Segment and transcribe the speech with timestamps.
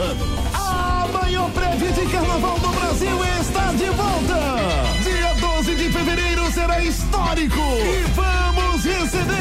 [0.00, 0.28] anos.
[0.54, 4.36] A maior prévia de carnaval do Brasil está de volta.
[5.02, 7.60] Dia 12 de fevereiro será histórico.
[7.60, 9.35] E vamos receber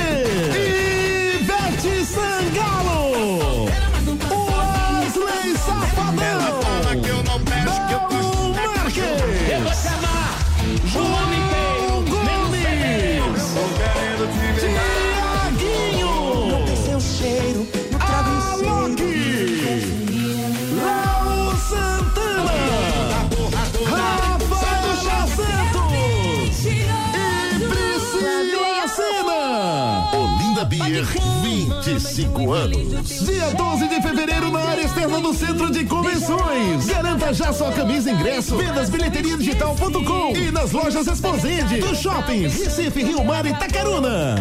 [32.16, 33.26] 25 anos.
[33.26, 36.86] Dia 12 de fevereiro na área externa do Centro de Convenções.
[36.86, 38.56] Garanta já sua camisa ingresso.
[38.56, 44.36] Vendas bilheteriadigital.com e nas lojas Exposende, dos shoppings Recife, Rio Mar e Itacaruna.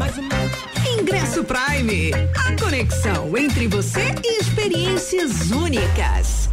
[1.01, 2.13] Ingresso Prime.
[2.15, 6.44] A conexão entre você e experiências únicas.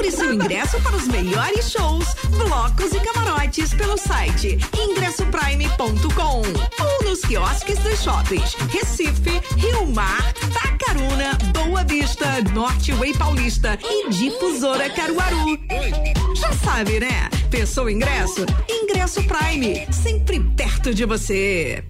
[0.00, 7.20] Compre seu ingresso para os melhores shows, blocos e camarotes pelo site ingressoprime.com ou nos
[7.20, 15.58] quiosques dos shoppings Recife, Rio Mar, Tacaruna, Boa Vista, Norte Way Paulista e Difusora Caruaru.
[16.34, 17.28] Já sabe, né?
[17.50, 18.46] Pensou ingresso?
[18.70, 21.84] Ingresso Prime, sempre perto de você.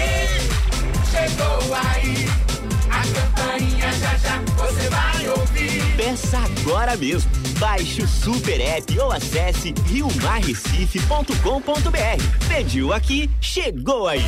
[1.09, 2.50] chegou aí.
[3.01, 5.81] A campainha já já você vai ouvir.
[5.97, 7.31] Peça agora mesmo.
[7.57, 12.47] Baixe o Super App ou acesse riomarrecife.com.br.
[12.47, 14.21] Pediu aqui, chegou aí.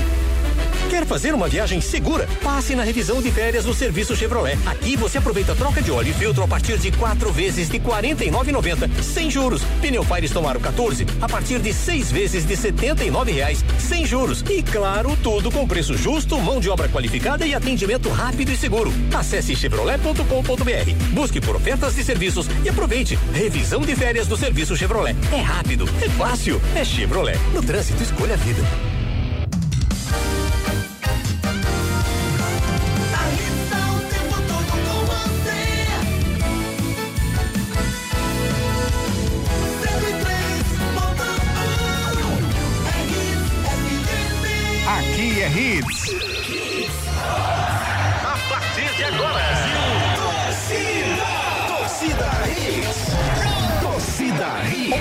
[0.93, 2.29] Quer fazer uma viagem segura?
[2.43, 4.59] Passe na revisão de férias do serviço Chevrolet.
[4.63, 7.79] Aqui você aproveita a troca de óleo e filtro a partir de quatro vezes de
[7.79, 9.63] R$ 49,90, sem juros.
[9.81, 14.45] Pneu Firestone Aro 14 a partir de seis vezes de 79 reais, sem juros.
[14.47, 18.93] E claro, tudo com preço justo, mão de obra qualificada e atendimento rápido e seguro.
[19.15, 21.05] Acesse chevrolet.com.br.
[21.11, 23.17] Busque por ofertas de serviços e aproveite.
[23.33, 25.15] Revisão de férias do serviço Chevrolet.
[25.31, 27.39] É rápido, é fácil, é Chevrolet.
[27.51, 28.92] No trânsito, escolha a vida.
[45.47, 46.15] Hits.
[48.23, 49.52] A partir de agora,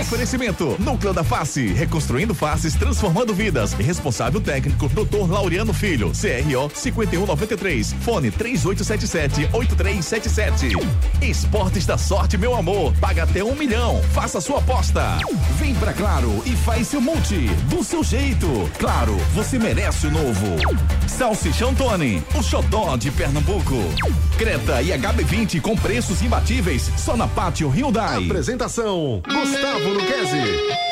[0.00, 3.74] Oferecimento: Núcleo da Face, reconstruindo faces, transformando vidas.
[3.74, 5.30] Responsável técnico: Dr.
[5.30, 7.92] Laureano Filho, CRO 5193.
[8.00, 10.78] Fone 3877-8377.
[11.20, 12.94] Esportes da Sorte, meu amor.
[13.00, 14.00] Paga até um milhão.
[14.12, 15.18] Faça sua aposta.
[15.58, 17.48] Vem pra Claro e faz seu multi.
[17.68, 18.48] Do seu jeito.
[18.78, 20.46] Claro, você merece o novo.
[21.06, 23.76] Salsichão Tony, o xodó de Pernambuco.
[24.38, 28.24] Creta e HB20 com preços imbatíveis só na Pátio Hyundai.
[28.24, 30.91] Apresentação: Gustavo Luquezzi.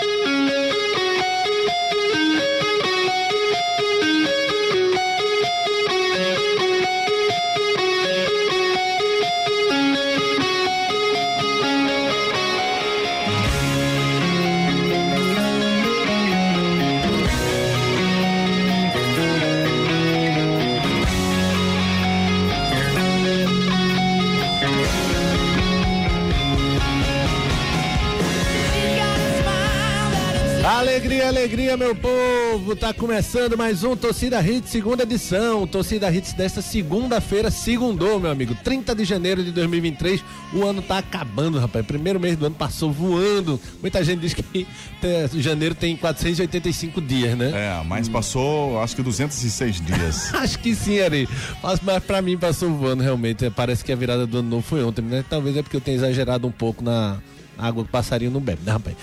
[31.40, 32.76] Alegria, meu povo!
[32.76, 35.66] Tá começando mais um Torcida Hits, segunda edição.
[35.66, 38.54] Torcida Hits desta segunda-feira, segundou, meu amigo.
[38.54, 40.22] 30 de janeiro de 2023.
[40.52, 41.87] O ano tá acabando, rapaz.
[41.87, 43.58] Primeiro mês do ano passou voando.
[43.81, 44.66] Muita gente diz que
[45.02, 47.52] eh, janeiro tem 485 dias, né?
[47.54, 50.34] É, mas passou acho que 206 dias.
[50.36, 51.26] Acho que sim, Ari.
[51.62, 53.48] Mas, mas pra mim passou voando, realmente.
[53.48, 55.25] Parece que a virada do ano novo foi ontem, né?
[55.26, 57.19] Talvez é porque eu tenha exagerado um pouco na
[57.60, 58.96] água que passarinho não bebe, né, rapaz?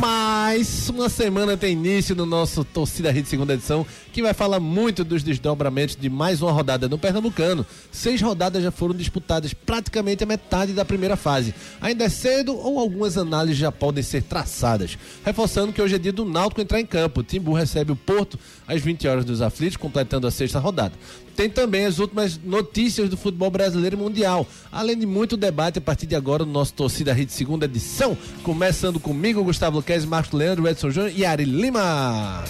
[0.00, 3.86] Mas uma semana tem início no nosso Torcida Rede segunda edição.
[4.12, 7.66] Que vai falar muito dos desdobramentos de mais uma rodada no Pernambucano.
[7.90, 11.54] Seis rodadas já foram disputadas, praticamente a metade da primeira fase.
[11.80, 14.98] Ainda é cedo ou algumas análises já podem ser traçadas.
[15.24, 17.20] Reforçando que hoje é dia do Náutico entrar em campo.
[17.20, 18.38] O Timbu recebe o Porto
[18.68, 20.92] às 20 horas dos aflitos, completando a sexta rodada.
[21.34, 25.82] Tem também as últimas notícias do futebol brasileiro e mundial, além de muito debate a
[25.82, 30.68] partir de agora no nosso Torcida Rede segunda edição, começando comigo, Gustavo Luquez, Marcos Leandro,
[30.68, 32.44] Edson Júnior e Ari Lima.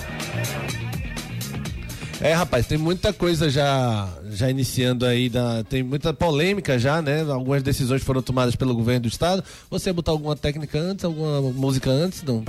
[2.22, 7.22] É, rapaz, tem muita coisa já já iniciando aí, da, tem muita polêmica já, né?
[7.28, 9.42] Algumas decisões foram tomadas pelo governo do estado.
[9.69, 12.22] Você ia botar alguma técnica antes, alguma música antes?
[12.22, 12.44] Não.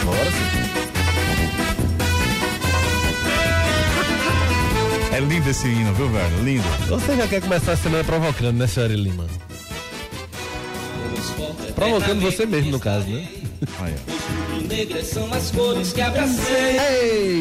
[0.00, 0.56] Agora sim.
[5.14, 6.44] É lindo esse hino, viu, velho?
[6.44, 6.64] Lindo.
[6.88, 9.24] Você já quer começar a semana provocando, né, senhora Lima?
[11.76, 13.28] Provocando você mesmo, no caso, né?
[13.80, 14.66] Aí, ó.
[14.66, 16.78] Negras são as cores que abracei.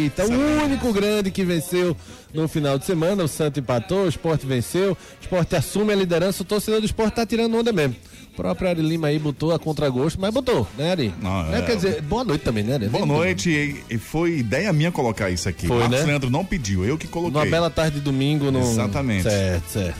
[0.03, 1.95] Eita, o único grande que venceu
[2.33, 6.43] no final de semana, o Santo empatou, o Sport venceu, o Sport assume a liderança,
[6.43, 7.95] o torcedor do Sport tá tirando onda mesmo.
[8.33, 11.13] O próprio Ari Lima aí botou a contragosto, mas botou, né, Ari?
[11.21, 12.89] Não, É, é- Quer dizer, boa noite também, né, Ari?
[12.89, 13.49] Boa noite.
[13.49, 15.65] E, e foi ideia minha colocar isso aqui.
[15.65, 16.05] Foi, Marcos né?
[16.05, 17.39] Leandro não pediu, eu que coloquei.
[17.39, 18.51] Numa bela tarde de domingo.
[18.51, 18.59] No...
[18.59, 19.23] Exatamente.
[19.23, 19.95] Certo, certo.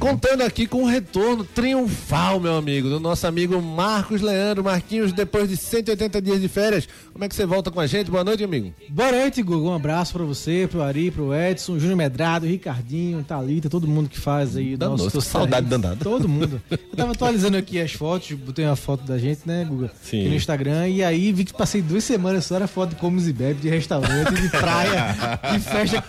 [0.00, 5.50] Contando aqui com o retorno triunfal, meu amigo, do nosso amigo Marcos Leandro Marquinhos, depois
[5.50, 6.88] de 180 dias de férias.
[7.12, 8.10] Como é que você volta com a gente?
[8.10, 8.72] Boa noite, amigo.
[8.88, 9.68] Boa noite, Gugu.
[9.68, 14.18] Um abraço pra você, pro Ari, pro Edson, Júnior Medrado, Ricardinho, Thalita, todo mundo que
[14.18, 14.74] faz aí.
[14.74, 16.02] Danou, nosso saudade danada.
[16.02, 16.62] Todo mundo.
[16.70, 19.92] Eu tava atualizando aqui as fotos, botei uma foto da gente, né, Guga?
[20.02, 20.20] Sim.
[20.20, 20.88] Aqui no Instagram.
[20.88, 23.68] E aí vi que passei duas semanas só era foto de comes e bebe, de
[23.68, 25.14] restaurante, de praia,
[25.52, 26.02] de festa,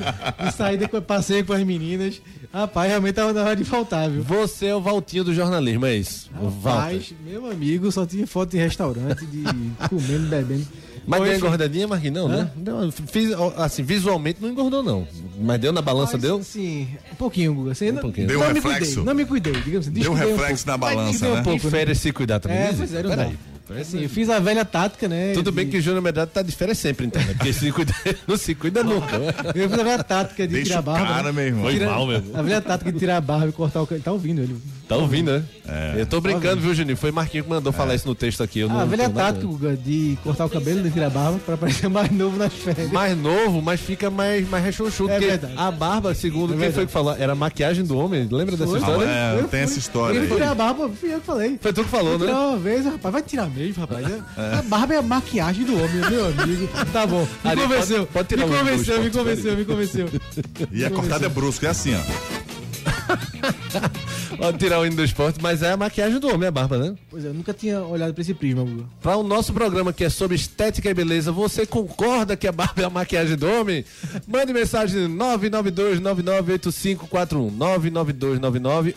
[0.46, 2.22] de saída passeio com as meninas.
[2.54, 4.24] Rapaz, realmente tava na hora de faltar, viu?
[4.24, 6.30] Você é o Valtinho do jornalismo, é isso?
[6.34, 9.44] Rapaz, meu amigo, só tinha foto de restaurante, de
[9.90, 10.68] comendo, bebendo.
[11.08, 12.14] Mas Foi, deu engordadinha, Marquinhos?
[12.16, 12.52] Não, né?
[12.56, 15.08] Deu, fiz, assim, visualmente não engordou, não.
[15.40, 16.44] Mas deu na balança, Mas, deu?
[16.44, 17.72] Sim, um pouquinho, Guga.
[17.72, 18.28] Assim, não, pouquinho.
[18.28, 18.86] Deu não me reflexo.
[18.86, 20.00] cuidei, não me cuidei, digamos assim.
[20.00, 20.68] Deu um reflexo pouco.
[20.68, 21.42] na Mas balança, descuidei né?
[21.42, 22.58] Um pouco, Em férias se cuidar também.
[22.58, 23.30] É, pois é, não Peraí.
[23.32, 23.51] dá.
[23.80, 25.34] Assim, eu fiz a velha tática, né?
[25.34, 27.34] Tudo de- bem que o Júnior Medrado tá de férias sempre, então, né?
[27.38, 27.94] Porque se cuida,
[28.28, 29.16] não se cuida nunca.
[29.56, 31.08] Eu fiz a velha tática de Deixa tirar a barba.
[31.08, 31.32] cara, né?
[31.32, 31.64] meu irmão.
[31.64, 32.36] Foi Tira- mal mesmo.
[32.38, 34.04] A velha tática de tirar a barba e cortar o cabelo.
[34.04, 34.58] Tá ouvindo ele?
[34.92, 35.44] Tá ouvindo, né?
[35.98, 36.62] Eu tô brincando, ouvindo.
[36.64, 36.98] viu, Juninho?
[36.98, 38.60] Foi Marquinhos que mandou falar isso no texto aqui.
[38.60, 41.40] Eu Ah, não a velha tática, Guga, de cortar o cabelo, de tirar a barba,
[41.46, 42.92] pra parecer mais novo nas férias.
[42.92, 45.12] Mais novo, mas fica mais, mais rechonchudo.
[45.12, 45.54] É porque verdade.
[45.56, 46.76] a barba, segundo quem verdade.
[46.76, 48.28] foi que falou, era a maquiagem do homem.
[48.30, 48.80] Lembra dessa Foi.
[48.80, 49.06] história?
[49.10, 50.28] É, Eu tem fui- essa história aí.
[50.28, 51.58] tirei a barba, fui eu que falei.
[51.62, 52.30] Foi tu que falou, né?
[52.32, 54.06] Uma vez, rapaz, vai tirar mesmo, rapaz.
[54.60, 56.68] A barba é a maquiagem do homem, meu amigo.
[56.92, 57.98] Tá bom, me Ari, convenceu.
[58.08, 60.10] pode- pode tirar me um dos convenceu, me convenceu, me convenceu.
[60.72, 62.00] E a cortada é brusca, é assim, ó.
[64.38, 66.96] Pode tirar o hino do esporte, mas é a maquiagem do homem, a barba, né?
[67.10, 68.86] Pois é, eu nunca tinha olhado pra esse prisma, Guga.
[69.02, 72.82] Para o nosso programa que é sobre estética e beleza, você concorda que a barba
[72.82, 73.84] é a maquiagem do homem?
[74.28, 77.52] Mande mensagem 992998541.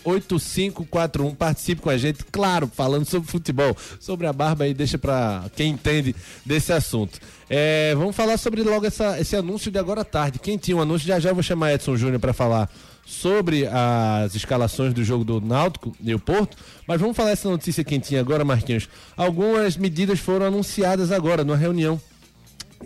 [0.05, 1.37] 992998541.
[1.37, 5.73] Participe com a gente, claro, falando sobre futebol, sobre a barba aí, deixa para quem
[5.73, 6.15] entende
[6.45, 7.19] desse assunto.
[7.49, 10.39] É, vamos falar sobre logo essa, esse anúncio de agora à tarde.
[10.39, 12.71] Quem tinha um anúncio, já já eu vou chamar Edson Júnior para falar
[13.07, 16.57] sobre as escalações do jogo do Náutico e o Porto,
[16.87, 18.89] mas vamos falar essa notícia quentinha agora, Marquinhos.
[19.17, 22.01] Algumas medidas foram anunciadas agora numa reunião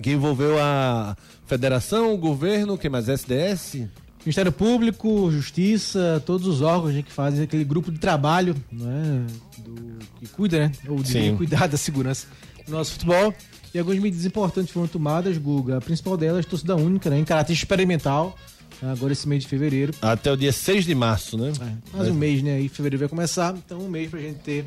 [0.02, 1.16] que envolveu a
[1.46, 3.88] federação, o governo, que mais SDS?
[4.20, 9.26] Ministério Público, Justiça, todos os órgãos né, que fazem aquele grupo de trabalho, né,
[9.58, 12.26] do, que cuida, né, ou de cuidar da segurança
[12.66, 13.32] do nosso futebol.
[13.72, 15.78] E algumas medidas importantes foram tomadas, Guga.
[15.78, 18.36] A principal delas, torcida única, né, em caráter experimental,
[18.82, 19.92] agora esse mês de fevereiro.
[20.00, 21.52] Até o dia 6 de março, né?
[21.92, 22.56] Mais um mês, né?
[22.56, 24.64] Aí fevereiro vai começar, então um mês pra gente ter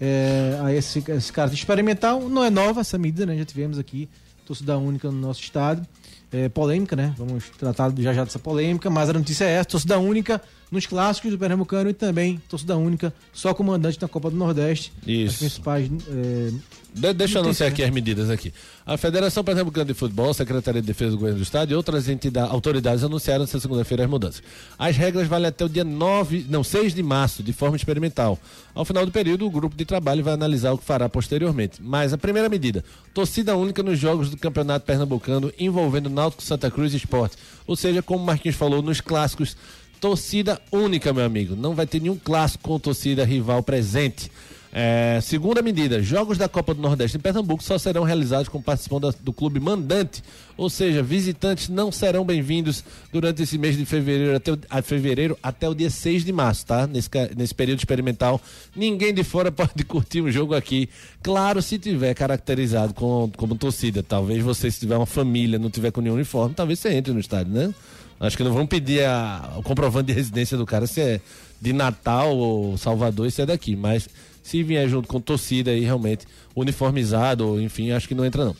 [0.00, 2.28] é, aí esse, esse caráter experimental.
[2.28, 3.36] Não é nova essa medida, né?
[3.36, 4.08] Já tivemos aqui
[4.44, 5.86] torcida única no nosso estado.
[6.32, 7.14] É, polêmica, né?
[7.16, 11.30] Vamos tratar já já dessa polêmica, mas a notícia é essa: torcida única nos clássicos
[11.30, 14.92] do Pernambucano e também torcida única, só comandante na Copa do Nordeste.
[15.06, 15.34] Isso.
[15.34, 15.90] As principais.
[16.08, 16.50] é,
[16.94, 18.52] De- deixa eu anunciar isso, aqui as medidas aqui.
[18.84, 22.50] A Federação Pernambucana de Futebol, Secretaria de Defesa do Governo do Estado e outras entidades,
[22.50, 24.42] autoridades anunciaram essa segunda-feira as mudanças.
[24.78, 28.38] As regras valem até o dia 9, não, 6 de março, de forma experimental.
[28.74, 31.80] Ao final do período, o grupo de trabalho vai analisar o que fará posteriormente.
[31.82, 36.92] Mas a primeira medida, torcida única nos jogos do Campeonato Pernambucano envolvendo Náutico, Santa Cruz
[36.94, 37.36] e Esporte.
[37.66, 39.56] Ou seja, como o Marquinhos falou, nos clássicos,
[40.00, 41.56] torcida única, meu amigo.
[41.56, 44.30] Não vai ter nenhum clássico com torcida rival presente.
[44.78, 49.14] É, segunda medida, jogos da Copa do Nordeste em Pernambuco só serão realizados com participação
[49.22, 50.22] do clube mandante,
[50.54, 55.66] ou seja, visitantes não serão bem-vindos durante esse mês de fevereiro até o, fevereiro até
[55.66, 56.86] o dia 6 de março, tá?
[56.86, 58.38] Nesse, nesse período experimental,
[58.74, 60.90] ninguém de fora pode curtir o jogo aqui.
[61.22, 65.90] Claro, se tiver caracterizado com, como torcida, talvez você se tiver uma família, não tiver
[65.90, 67.72] com nenhum uniforme, talvez você entre no estádio, né?
[68.18, 71.20] Acho que não vão pedir a- o comprovante de residência do cara se é
[71.60, 73.76] de Natal ou Salvador, se é daqui.
[73.76, 74.08] Mas
[74.42, 78.56] se vier junto com torcida aí, realmente, uniformizado, enfim, acho que não entra não.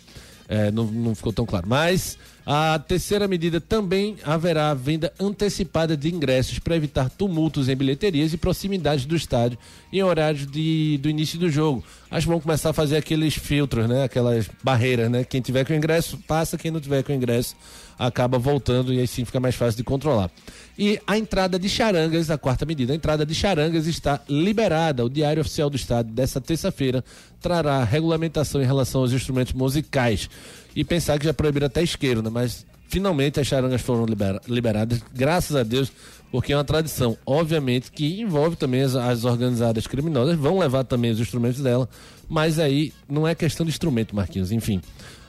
[0.48, 1.66] É, não, não ficou tão claro.
[1.68, 8.32] Mas a terceira medida também haverá venda antecipada de ingressos para evitar tumultos em bilheterias
[8.32, 9.58] e proximidades do estádio
[9.92, 11.82] em horários de, do início do jogo.
[12.08, 14.04] Acho que vão começar a fazer aqueles filtros, né?
[14.04, 15.24] Aquelas barreiras, né?
[15.24, 17.56] Quem tiver com ingresso passa, quem não tiver com ingresso
[17.98, 20.30] acaba voltando e aí sim fica mais fácil de controlar.
[20.78, 25.04] E a entrada de charangas, a quarta medida, a entrada de charangas está liberada.
[25.04, 27.04] O Diário Oficial do Estado dessa terça-feira
[27.40, 30.28] trará regulamentação em relação aos instrumentos musicais.
[30.76, 32.30] E pensar que já proibiram até isqueiro, né?
[32.30, 35.90] Mas finalmente as charangas foram libera- liberadas, graças a Deus,
[36.30, 41.10] porque é uma tradição, obviamente, que envolve também as, as organizadas criminosas, vão levar também
[41.10, 41.88] os instrumentos dela,
[42.28, 44.80] mas aí não é questão de instrumento, Marquinhos, enfim.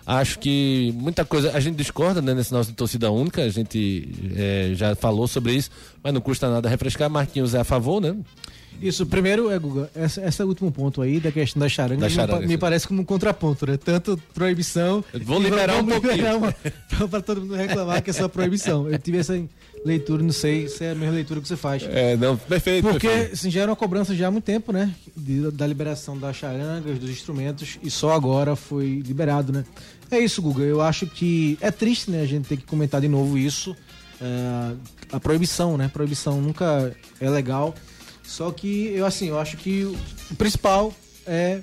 [0.06, 1.51] Acho que muita coisa.
[1.54, 5.54] A gente discorda né, nesse nosso de torcida única, a gente é, já falou sobre
[5.54, 5.70] isso,
[6.01, 7.10] mas não custa nada refrescar.
[7.10, 8.16] Marquinhos é a favor, né?
[8.81, 12.01] Isso, primeiro, é, Guga, essa, esse é o último ponto aí da questão da charanga.
[12.01, 12.57] Da me charanga, pa- me, sim.
[12.57, 13.77] parece como um contraponto, né?
[13.77, 15.03] Tanto proibição.
[15.24, 16.53] Vou liberar um pouquinho.
[17.10, 18.88] pra todo mundo reclamar que é só proibição.
[18.89, 19.41] Eu tive essa
[19.86, 21.84] leitura, não sei se é a mesma leitura que você faz.
[21.89, 22.88] É, não, perfeito.
[22.88, 23.34] Porque perfeito.
[23.34, 24.93] assim, já era uma cobrança já há muito tempo, né?
[25.15, 29.63] De- da liberação das charangas, dos instrumentos, e só agora foi liberado, né?
[30.12, 30.63] É isso, Guga.
[30.63, 33.75] Eu acho que é triste, né, a gente ter que comentar de novo isso.
[34.22, 34.74] é,
[35.12, 35.89] a proibição, né?
[35.93, 37.74] Proibição nunca é legal.
[38.27, 39.84] Só que eu assim, eu acho que
[40.29, 40.93] o principal
[41.25, 41.62] é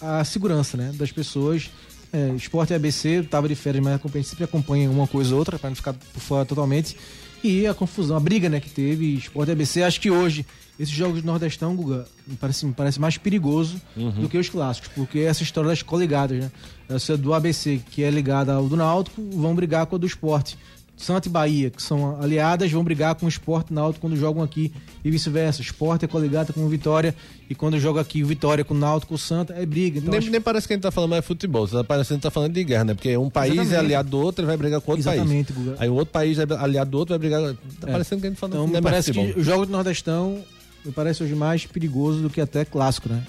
[0.00, 0.92] a segurança, né?
[0.94, 1.70] Das pessoas.
[2.12, 5.58] É, esporte e ABC, tava de férias, mas a sempre acompanha uma coisa ou outra,
[5.58, 6.94] para não ficar por fora totalmente.
[7.42, 10.44] E a confusão, a briga né, que teve, esporte e ABC, acho que hoje,
[10.78, 14.10] esses jogos do Nordestão, Guga, me parece, me parece mais perigoso Uhum.
[14.10, 16.52] do que os clássicos, porque essa história das coligadas, né?
[16.86, 20.58] Essa do ABC, que é ligada ao do Náutico, vão brigar com a do esporte.
[20.96, 24.72] Santa e Bahia, que são aliadas, vão brigar com o Esporte Náutico quando jogam aqui
[25.04, 25.60] e vice-versa.
[25.60, 27.12] Esporte é coligada com o Vitória
[27.50, 29.98] e quando joga aqui o Vitória com o Náutico, o Santa é briga.
[29.98, 32.22] Então, nem, acho- nem parece que a gente tá falando mais futebol, tá parecendo que
[32.22, 32.94] tá falando de guerra, né?
[32.94, 33.74] Porque um país Exatamente.
[33.74, 35.64] é aliado do outro e vai brigar com outro Exatamente, país.
[35.66, 35.76] Guga.
[35.80, 37.52] Aí o outro país é aliado do outro vai brigar.
[37.80, 37.92] Tá É.
[37.92, 39.72] parecendo que a gente fala Então, não me é mais parece que o jogo do
[39.72, 40.40] Nordestão
[40.84, 43.22] me parece hoje mais perigoso do que até clássico, né?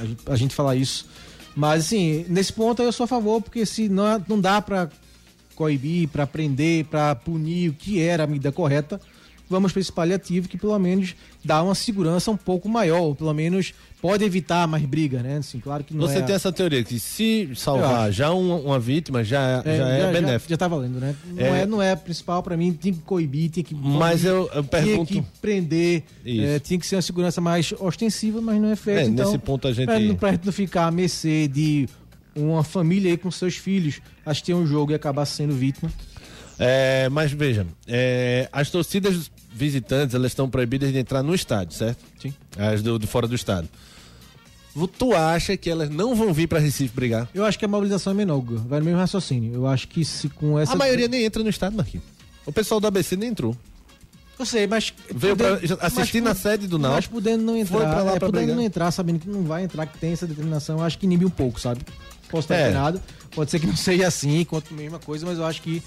[0.00, 1.06] A gente, a gente falar isso.
[1.54, 4.88] Mas, assim, nesse ponto eu sou a favor, porque se não, é- não dá pra
[5.52, 9.00] coibir, pra prender, pra punir o que era a medida correta,
[9.48, 13.74] vamos para esse paliativo que pelo menos dá uma segurança um pouco maior, pelo menos
[14.00, 15.36] pode evitar mais briga, né?
[15.36, 16.22] Assim, claro que não Você é...
[16.22, 20.06] tem essa teoria que se salvar já uma, uma vítima já, É, já é já,
[20.12, 20.48] benéfico.
[20.48, 21.14] Já, já tá valendo, né?
[21.26, 21.60] Não É.
[21.62, 23.74] é, não é principal pra mim, tem que coibir, tem que.
[23.74, 28.40] Mas eu- eu pergunto- Tinha que prender, é, tinha que ser uma segurança mais ostensiva,
[28.40, 28.98] mas não é feito.
[29.00, 31.86] É, então, nesse ponto a gente- Pra, não- pra gente não ficar à mercê de
[32.34, 35.90] uma família aí com seus filhos assistir um jogo e acabar sendo vítima.
[36.58, 41.98] É, mas veja, é, as torcidas visitantes elas estão proibidas de entrar no estádio, certo?
[42.20, 42.32] Sim.
[42.56, 43.68] As do, de fora do estado.
[44.74, 47.28] Vo- Tu acha que elas não vão vir para Recife brigar?
[47.34, 49.52] Eu acho que a mobilização é menor, vai no mesmo raciocínio.
[49.54, 50.72] Eu acho que se com essa.
[50.72, 52.06] A maioria nem entra no estádio, Marquinhos.
[52.46, 53.56] O pessoal do ABC nem entrou.
[54.38, 54.92] Eu sei, mas.
[55.14, 57.14] Veio pra assistir mas na sede do Mas Náutico.
[57.14, 58.56] podendo não entrar, Foi pra lá é, pra podendo brigar.
[58.56, 61.24] não entrar, sabendo que não vai entrar, que tem essa determinação, eu acho que inibe
[61.26, 61.82] um pouco, sabe?
[62.32, 62.70] Posso estar É.
[62.70, 63.00] errado,
[63.32, 65.80] pode ser que não seja assim, quanto a mesma coisa, mas eu acho que,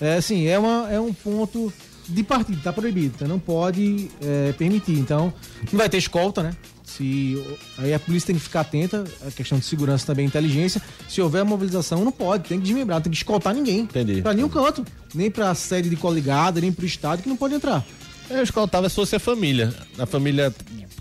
[0.00, 1.72] é, assim, é, uma, é um ponto
[2.08, 4.96] de partida, tá proibido, então não pode é, permitir.
[4.96, 5.32] Então,
[5.72, 6.54] não vai ter escolta, né?
[6.84, 7.42] Se,
[7.78, 10.80] aí a polícia tem que ficar atenta, a questão de segurança também, inteligência.
[11.08, 13.80] Se houver mobilização, não pode, tem que desmembrar, tem que escoltar ninguém.
[13.80, 14.22] Entendi.
[14.22, 17.84] Pra nenhum canto, nem pra sede de coligada, nem pro estado, que não pode entrar.
[18.30, 19.74] Eu escoltava se fosse a família.
[19.98, 20.54] A família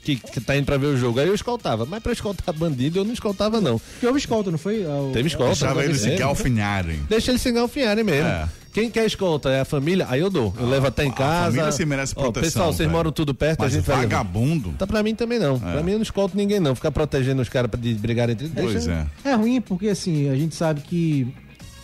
[0.06, 1.20] que, que tá indo pra ver o jogo.
[1.20, 1.86] Aí eu escoltava.
[1.86, 3.80] Mas pra escoltar bandido eu não escoltava, não.
[3.80, 4.86] Porque houve escolta, não foi?
[4.86, 5.54] Ao- Teve escolta.
[5.54, 7.00] Deixava eles se É, galfinharem.
[7.10, 8.28] Deixa eles se engalfinharem mesmo.
[8.30, 8.48] É.
[8.72, 10.54] Quem quer escolta é a família, aí eu dou.
[10.60, 11.46] Eu levo até em a casa.
[11.52, 12.92] família se merece Ó, proteção, pessoal, vocês velho.
[12.92, 13.98] moram tudo perto, Mas a gente vai.
[13.98, 14.74] vagabundo.
[14.78, 15.58] Tá pra mim também não.
[15.58, 16.76] Pra mim eu não escolto ninguém não.
[16.76, 18.56] Ficar protegendo os caras pra de brigar entre eles.
[18.60, 19.30] Pois deixa- é.
[19.32, 21.26] É ruim porque assim, a gente sabe que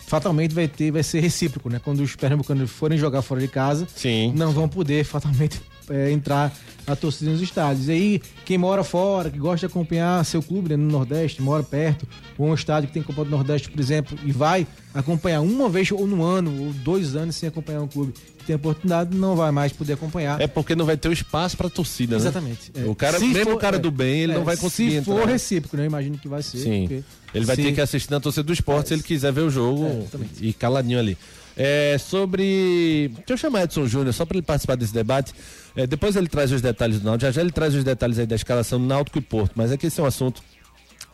[0.06, 1.80] fatalmente vai ter, vai ser recíproco, né?
[1.82, 4.32] Quando os pernambucanos forem jogar fora de casa, Sim.
[4.36, 5.60] não vão poder fatalmente
[5.92, 6.52] é, entrar
[6.86, 7.88] a torcida nos estádios.
[7.88, 11.62] E aí, quem mora fora, que gosta de acompanhar seu clube né, no Nordeste, mora
[11.62, 12.06] perto,
[12.38, 15.90] ou um estádio que tem Copa do Nordeste, por exemplo, e vai acompanhar uma vez
[15.92, 19.52] ou no ano, ou dois anos sem acompanhar um clube que tem oportunidade, não vai
[19.52, 20.40] mais poder acompanhar.
[20.40, 22.22] É porque não vai ter o espaço pra torcida, né?
[22.22, 22.72] Exatamente.
[22.74, 22.84] é.
[22.86, 24.98] O cara, Se mesmo for- o cara é, do bem, ele é, não vai conseguir
[24.98, 25.30] Se for entrar.
[25.32, 25.84] recíproco, né?
[25.84, 26.58] Eu imagino que vai ser.
[26.58, 26.80] Sim.
[26.88, 29.42] porque Ele vai se- ter que assistir na torcida do esporte se ele quiser ver
[29.42, 30.30] o jogo É, exatamente.
[30.44, 31.16] e caladinho ali.
[31.64, 33.08] É, sobre.
[33.18, 35.32] Deixa eu chamar Edson Júnior só para ele participar desse debate.
[35.76, 37.26] É, depois ele traz os detalhes do Náutico.
[37.26, 39.52] Já já ele traz os detalhes aí da escalação do Náutico e Porto.
[39.54, 40.42] Mas é que esse é um assunto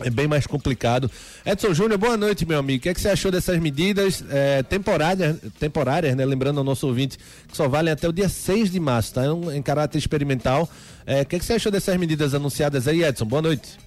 [0.00, 1.10] é bem mais complicado.
[1.44, 2.78] Edson Júnior, boa noite, meu amigo.
[2.78, 6.24] O que, é que você achou dessas medidas é, temporárias, temporárias, né?
[6.24, 9.24] Lembrando ao nosso ouvinte que só valem até o dia 6 de março, tá?
[9.24, 10.66] É em caráter experimental.
[11.04, 13.26] É, O que, é que você achou dessas medidas anunciadas aí, Edson?
[13.26, 13.78] Boa noite.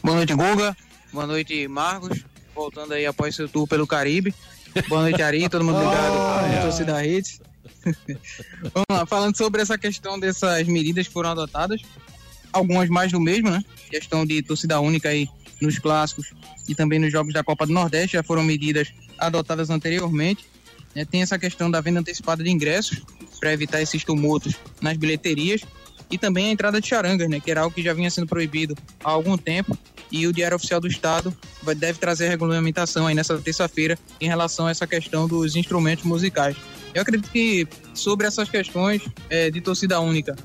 [0.00, 0.76] Boa noite, Guga.
[1.12, 2.31] Boa noite, Marcos.
[2.54, 4.34] Voltando aí após seu tour pelo Caribe.
[4.88, 5.48] Boa noite, Ari.
[5.48, 7.40] Todo mundo ligado na torcida Hits.
[8.74, 11.80] Vamos lá, falando sobre essa questão dessas medidas que foram adotadas.
[12.52, 13.62] Algumas mais do mesmo, né?
[13.90, 15.28] Questão de torcida única aí
[15.60, 16.32] nos clássicos
[16.68, 20.44] e também nos jogos da Copa do Nordeste já foram medidas adotadas anteriormente.
[20.94, 21.04] né?
[21.04, 23.02] tem essa questão da venda antecipada de ingressos
[23.40, 25.62] para evitar esses tumultos nas bilheterias
[26.12, 28.76] e também a entrada de charangas, né, que era algo que já vinha sendo proibido
[29.02, 29.76] há algum tempo
[30.10, 34.66] e o Diário Oficial do Estado vai, deve trazer regulamentação aí nessa terça-feira em relação
[34.66, 36.54] a essa questão dos instrumentos musicais.
[36.94, 40.36] Eu acredito que sobre essas questões eh, de torcida única,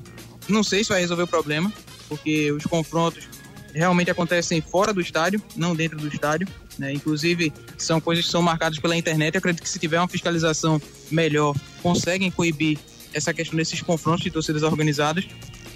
[0.48, 1.70] não sei se vai resolver o problema,
[2.08, 3.28] porque os confrontos
[3.74, 6.48] realmente acontecem fora do estádio, não dentro do estádio.
[6.78, 6.92] Né?
[6.92, 9.34] Inclusive, são coisas que são marcadas pela internet.
[9.34, 12.78] Eu acredito que se tiver uma fiscalização melhor, conseguem coibir
[13.12, 15.26] essa questão desses confrontos de torcidas organizadas.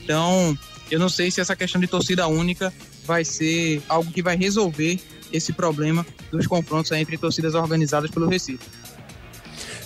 [0.03, 0.57] Então,
[0.91, 2.73] eu não sei se essa questão de torcida única
[3.05, 5.01] vai ser algo que vai resolver
[5.33, 8.65] esse problema dos confrontos entre torcidas organizadas pelo Recife.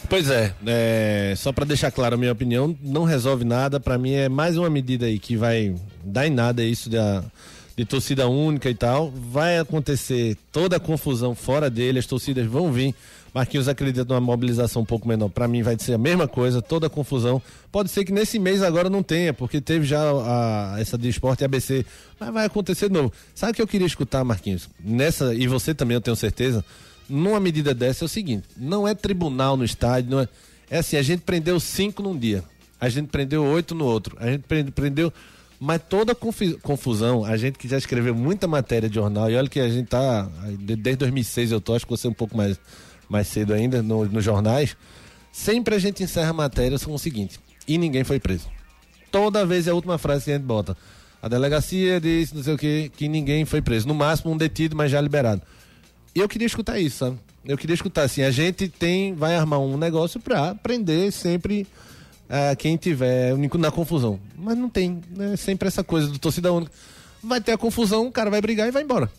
[0.09, 3.81] Pois é, é, só para deixar claro a minha opinião, não resolve nada.
[3.81, 7.25] Para mim é mais uma medida aí que vai dar em nada isso da,
[7.77, 9.11] de torcida única e tal.
[9.11, 12.95] Vai acontecer toda a confusão fora dele, as torcidas vão vir.
[13.37, 15.29] Marquinhos acredita numa mobilização um pouco menor.
[15.29, 17.41] Para mim vai ser a mesma coisa, toda a confusão.
[17.71, 21.43] Pode ser que nesse mês agora não tenha, porque teve já a- essa de esporte
[21.43, 21.85] e ABC.
[22.19, 23.13] Mas vai acontecer de novo.
[23.35, 24.71] Sabe o que eu queria escutar, Marquinhos?
[24.83, 26.65] Nessa, e você também, eu tenho certeza
[27.11, 30.29] numa medida dessa é o seguinte: não é tribunal no estádio, não é.
[30.71, 32.43] É assim, a gente prendeu cinco num dia,
[32.81, 35.13] a gente prendeu oito no outro, a gente prende- prendeu.
[35.61, 39.61] Mas toda confusão, a gente que já escreveu muita matéria de jornal, e olha que
[39.61, 40.27] a gente tá.
[40.59, 42.59] de- Desde 2006 eu tô, acho que você um pouco mais,
[43.09, 44.77] mais cedo ainda, no- nos jornais.
[45.33, 48.49] Sempre a gente encerra a matéria com o seguinte: e ninguém foi preso.
[49.11, 50.77] Toda vez é a última frase que a gente bota.
[51.23, 53.89] A delegacia disse, não sei o que, que ninguém foi preso.
[53.89, 55.43] No máximo um detido, mas já liberado.
[56.15, 57.19] E eu queria escutar isso, sabe?
[57.45, 61.67] Eu queria escutar assim, a gente tem, vai armar um negócio pra prender sempre
[62.29, 64.19] ah, quem tiver na confusão.
[64.37, 65.37] Mas não tem, né?
[65.37, 66.73] Sempre essa coisa do torcida única.
[67.23, 69.11] Vai ter a confusão, o cara vai brigar e vai embora.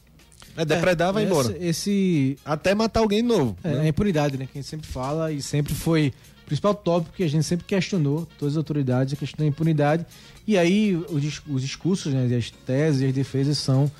[0.57, 1.55] É depredar, vai embora.
[1.59, 2.35] Esse.
[2.43, 3.55] Até matar alguém de novo.
[3.63, 3.81] É, né?
[3.81, 4.45] a impunidade, né?
[4.51, 6.11] Que a gente sempre fala e sempre foi
[6.43, 10.03] o principal tópico que a gente sempre questionou, todas as autoridades, a questão da impunidade.
[10.47, 13.91] E aí os, os discursos, né, as teses e as defesas são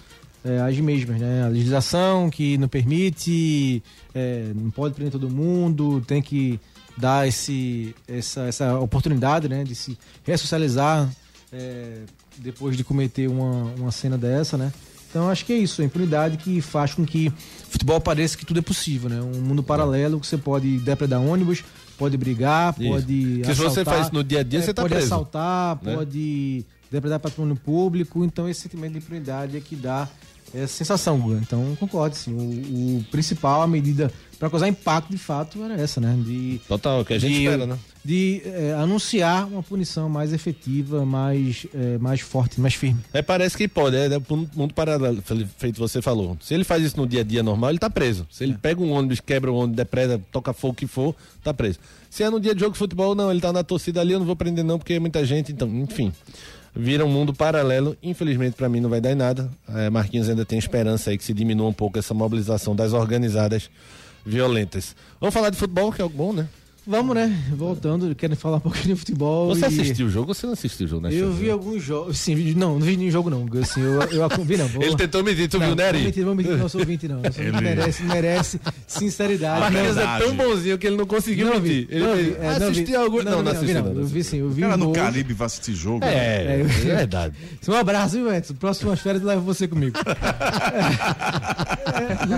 [0.43, 1.43] é, as mesmas, né?
[1.43, 3.83] A legislação que não permite,
[4.15, 6.59] é, não pode prender todo mundo, tem que
[6.97, 9.63] dar esse, essa, essa oportunidade, né?
[9.63, 11.07] De se ressocializar
[11.53, 12.01] é,
[12.39, 14.71] depois de cometer uma, uma cena dessa, né?
[15.17, 17.34] Então acho que é isso, a impunidade que faz com que o
[17.71, 19.19] futebol pareça que tudo é possível, né?
[19.19, 21.63] Um mundo paralelo que você pode depredar ônibus,
[21.97, 22.88] pode brigar, Isso.
[22.88, 25.08] pode Que se você faz isso no dia a dia, é, você tá pode preso,
[25.08, 25.95] assaltar, né?
[25.95, 30.08] pode depredar patrimônio público, então esse sentimento de impunidade é que dá
[30.53, 31.39] essa sensação, Guga.
[31.41, 32.36] Então concordo, sim.
[32.36, 36.15] O, o principal, a medida para causar impacto de fato era essa, né?
[36.23, 37.80] De, Total, o que a gente de, espera, né?
[38.07, 43.01] De é, anunciar uma punição mais efetiva, mais, é, mais forte, mais firme.
[43.11, 46.37] É, parece que pode, é, é um mundo paralelo, fe- feito você falou.
[46.39, 48.25] Se ele faz isso no dia a dia normal, ele tá preso.
[48.31, 51.53] Se ele pega um ônibus, quebra o ônibus, depreda, toca fogo o que for, tá
[51.53, 51.79] preso.
[52.09, 54.19] Se é no dia de jogo de futebol, não, ele tá na torcida ali, eu
[54.19, 56.13] não vou prender não, porque é muita gente, então, enfim.
[56.73, 59.51] Vira um mundo paralelo, infelizmente pra mim não vai dar em nada.
[59.75, 63.69] É, Marquinhos ainda tem esperança aí que se diminua um pouco essa mobilização das organizadas
[64.25, 64.95] violentas.
[65.19, 66.47] Vamos falar de futebol, que é algo bom, né?
[66.89, 67.38] Vamos, né?
[67.54, 69.50] Voltando, querem falar um pouquinho de futebol.
[69.50, 71.13] Você e- assistiu o jogo ou você não assistiu o jogo, né?
[71.13, 72.17] Eu vi alguns jogos.
[72.17, 73.45] Sim, não, não vi nenhum jogo, não.
[73.62, 74.67] Assim, eu, eu, eu vi, não.
[74.69, 76.13] Vou- Ele tentou medir, tu não, viu, né, Ari?
[76.23, 77.21] Não, não, não sou 20, não.
[77.21, 79.60] Eu sou- Ele- merece, merece sinceridade.
[79.60, 81.88] Marquinhos Não, é tão bonzinho que ele não conseguiu Não mentir.
[81.89, 82.95] Ele não vi, é, não assisti vi.
[82.95, 83.21] algum...
[83.21, 84.02] Não, não, vi, assisti, não, não.
[84.02, 84.93] Eu vi sim, eu vi cara no.
[84.93, 86.06] Caribe vai assistir jogo.
[86.06, 87.36] É, É, é, eu- verdade.
[87.67, 88.54] Um abraço, viu, Edson?
[88.54, 89.97] Próximas férias eu levo você comigo.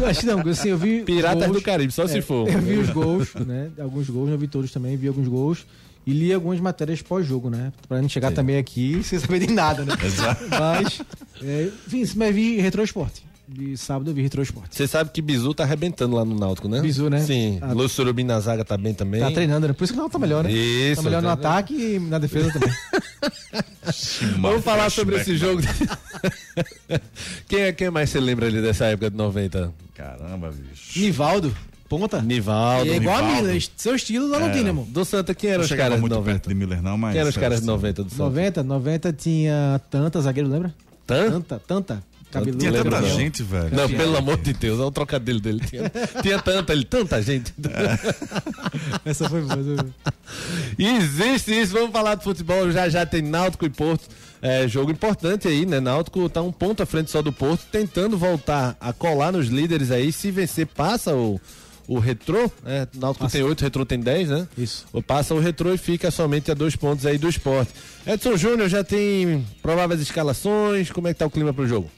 [0.02, 1.02] É, acho que não, assim, eu vi.
[1.04, 2.50] Piratas gols, do Caribe, só se for.
[2.50, 3.70] Eu vi os gols, né?
[3.80, 5.66] Alguns gols, não vi todos também, vi alguns gols.
[6.08, 7.72] e li algumas matérias pós-jogo, né?
[7.88, 9.94] Pra não chegar também aqui sem saber de nada, né?
[10.04, 10.44] Exato.
[10.50, 11.02] Mas,
[11.44, 13.28] é, enfim, mas vi Retro Esporte.
[13.52, 14.76] De sábado eu vi Retro Esporte.
[14.76, 16.82] Você sabe que Bizu tá arrebentando lá no Náutico, né?
[16.82, 17.20] Bizu, né?
[17.22, 17.58] Sim.
[17.62, 17.74] Ah.
[17.74, 19.22] Lúcio Surubim na zaga tá bem também.
[19.22, 19.74] Tá treinando, né?
[19.74, 20.52] Por isso que o Náutico tá melhor, né?
[20.52, 22.72] Isso, Tá melhor no tá- ataque e na defesa também.
[24.40, 25.62] Vamos falar sobre esse jogo.
[27.48, 29.74] quem, é- quem mais você lembra ali dessa época de 90?
[29.96, 31.00] Caramba, bicho.
[31.00, 31.56] Nivaldo,
[31.90, 32.22] ponta.
[32.22, 32.92] Nivaldo.
[32.92, 33.48] é igual a Nivaldo.
[33.48, 34.48] Miller, seu estilo lá É.
[34.48, 34.86] no Dínamo.
[34.90, 36.32] Do Santa, quem eram os caras de muito 90?
[36.32, 37.12] perto de Miller, não, mas.
[37.14, 38.24] Quem eram os caras de era 90 do Santa?
[38.24, 40.74] 90, 90 tinha Tanta, zagueiro, lembra?
[41.06, 41.32] Tan?
[41.32, 42.10] Tanta, Tanta.
[42.32, 42.60] Cabeludo.
[42.60, 43.16] Tinha Lembra tanta não.
[43.18, 43.76] gente, velho.
[43.76, 45.62] Não, pelo amor de Deus, olha o trocadilho dele.
[45.68, 47.52] Tinha, tinha tanta, ele, tanta gente.
[49.04, 49.54] Essa foi boa.
[49.54, 49.94] essa foi boa.
[50.78, 52.70] Existe isso, vamos falar de futebol.
[52.72, 54.08] Já já tem Náutico e Porto.
[54.42, 55.80] É, jogo importante aí, né?
[55.80, 59.90] Náutico tá um ponto à frente só do Porto, tentando voltar a colar nos líderes
[59.92, 60.12] aí.
[60.12, 61.42] Se vencer, passa o,
[61.90, 62.50] o retrô.
[62.64, 64.48] É, Náutico tem 8, retrô tem 10, né?
[64.56, 64.86] Isso.
[64.94, 67.74] Ou Passa o retrô e fica somente a dois pontos aí do esporte.
[68.06, 70.92] Edson Júnior já tem prováveis escalações.
[70.92, 71.90] Como é que tá o clima pro jogo?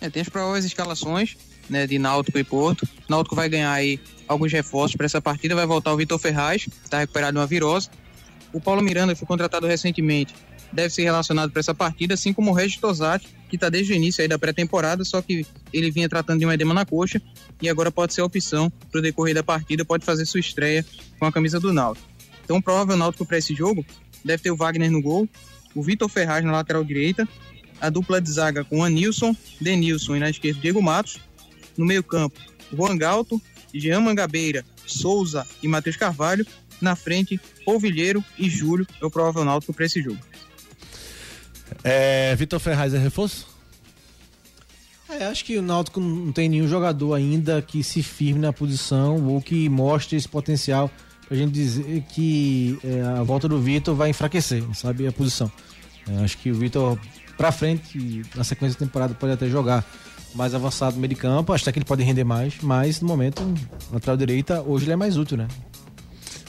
[0.00, 1.36] É, tem as prováveis escalações
[1.70, 2.86] né, de Náutico e Porto.
[3.08, 5.54] Náutico vai ganhar aí alguns reforços para essa partida.
[5.54, 7.88] Vai voltar o Vitor Ferraz, que está recuperado de uma virose.
[8.52, 10.34] O Paulo Miranda, foi contratado recentemente,
[10.72, 13.96] deve ser relacionado para essa partida, assim como o Regis Tosati, que está desde o
[13.96, 17.20] início aí da pré-temporada, só que ele vinha tratando de um edema na coxa
[17.62, 20.84] e agora pode ser a opção para o decorrer da partida, pode fazer sua estreia
[21.18, 22.08] com a camisa do Náutico.
[22.44, 23.84] Então, provável Náutico para esse jogo
[24.24, 25.28] deve ter o Wagner no gol,
[25.74, 27.28] o Vitor Ferraz na lateral direita,
[27.80, 31.18] a dupla de zaga com Anilson, Denilson e na esquerda Diego Matos.
[31.76, 32.38] No meio-campo,
[32.72, 33.40] Juan Galto,
[33.74, 36.46] Jean Mangabeira, Souza e Matheus Carvalho.
[36.80, 40.18] Na frente, Polvilheiro e Júlio é o provável náutico para esse jogo.
[41.84, 43.46] É, Vitor Ferraz é reforço?
[45.08, 49.22] É, acho que o Náutico não tem nenhum jogador ainda que se firme na posição
[49.28, 50.90] ou que mostre esse potencial
[51.28, 55.52] pra gente dizer que é, a volta do Vitor vai enfraquecer, sabe, a posição.
[56.08, 56.98] É, acho que o Vitor
[57.36, 59.84] pra frente, na sequência da temporada, pode até jogar
[60.34, 63.42] mais avançado no meio de campo, acho que ele pode render mais, mas no momento,
[63.92, 65.46] lateral direita, hoje ele é mais útil, né?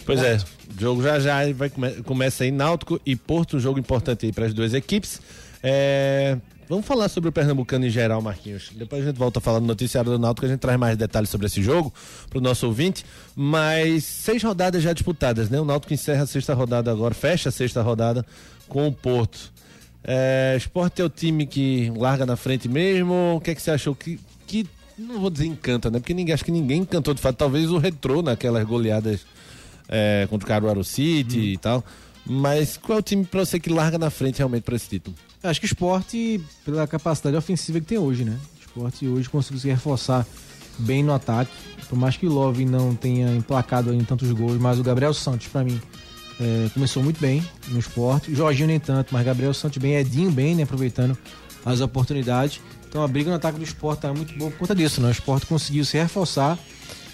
[0.06, 3.80] Pois é, o jogo já já vai come, começa aí Náutico e Porto, um jogo
[3.80, 5.20] importante aí para as duas equipes.
[5.64, 6.38] É,
[6.70, 8.70] vamos falar sobre o Pernambucano em geral, Marquinhos.
[8.76, 11.30] Depois a gente volta a falar no noticiário do Náutico, a gente traz mais detalhes
[11.30, 11.92] sobre esse jogo
[12.30, 13.04] para o nosso ouvinte.
[13.36, 15.60] Mas seis rodadas já disputadas, né?
[15.60, 18.24] O Náutico encerra a sexta rodada agora, fecha a sexta rodada
[18.68, 19.52] com o Porto.
[20.04, 23.38] É, Esporte é o time que larga na frente mesmo.
[23.38, 24.68] O que é que você achou que, que
[25.00, 25.98] não vou dizer encanta, né?
[25.98, 27.38] Porque ninguém acho que ninguém encantou de fato.
[27.38, 29.26] Talvez o retrô naquelas goleadas
[29.88, 31.84] é, contra o Caruaru City e tal.
[32.26, 35.16] Mas qual é o time pra você que larga na frente realmente pra esse título?
[35.44, 38.38] Acho que o esporte, pela capacidade ofensiva que tem hoje, né?
[38.58, 40.26] O esporte hoje conseguiu se reforçar
[40.80, 41.52] bem no ataque.
[41.88, 45.48] Por mais que o Love não tenha emplacado em tantos gols, mas o Gabriel Santos,
[45.48, 45.80] pra mim,
[46.40, 48.34] é, começou muito bem no esporte.
[48.34, 50.64] Jorginho nem tanto, mas Gabriel Santos bem, Edinho bem, né?
[50.64, 51.16] Aproveitando
[51.64, 52.60] as oportunidades.
[52.90, 55.10] Então a briga no ataque do esporte tá muito boa por conta disso, né?
[55.10, 56.58] O esporte conseguiu se reforçar.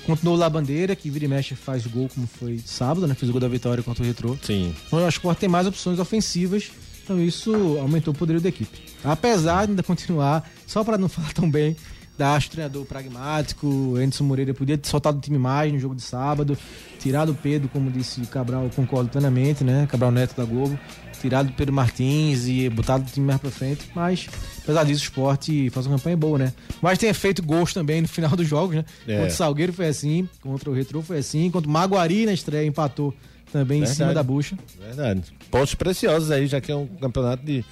[0.05, 3.13] Continuou lá a bandeira, que vira e mexe faz gol, como foi sábado, né?
[3.13, 4.35] Fez o gol da vitória contra o Retrô.
[4.41, 4.73] Sim.
[4.87, 6.71] Então, eu acho que o Sport tem mais opções ofensivas,
[7.03, 8.79] então isso aumentou o poderio da equipe.
[9.03, 11.75] Apesar de ainda continuar, só para não falar tão bem,
[12.17, 16.01] da acho treinador pragmático, Anderson Moreira podia ter soltado o time mais no jogo de
[16.01, 16.57] sábado,
[16.99, 19.87] tirado o Pedro, como disse o Cabral, concordo plenamente, né?
[19.89, 20.77] Cabral Neto da Globo,
[21.21, 24.27] tirado o Pedro Martins e botado o time mais pra frente, mas
[24.63, 26.53] apesar disso o esporte faz uma campanha boa, né?
[26.81, 28.85] Mas tem feito gols também no final dos jogos, né?
[29.07, 29.15] É.
[29.17, 32.65] Contra o Salgueiro foi assim, contra o Retro foi assim, contra o Maguari na estreia
[32.65, 33.13] empatou
[33.51, 33.97] também em Verdade.
[33.97, 34.57] cima da bucha.
[34.79, 35.23] Verdade.
[35.49, 37.63] Pontos preciosos aí, já que é um campeonato de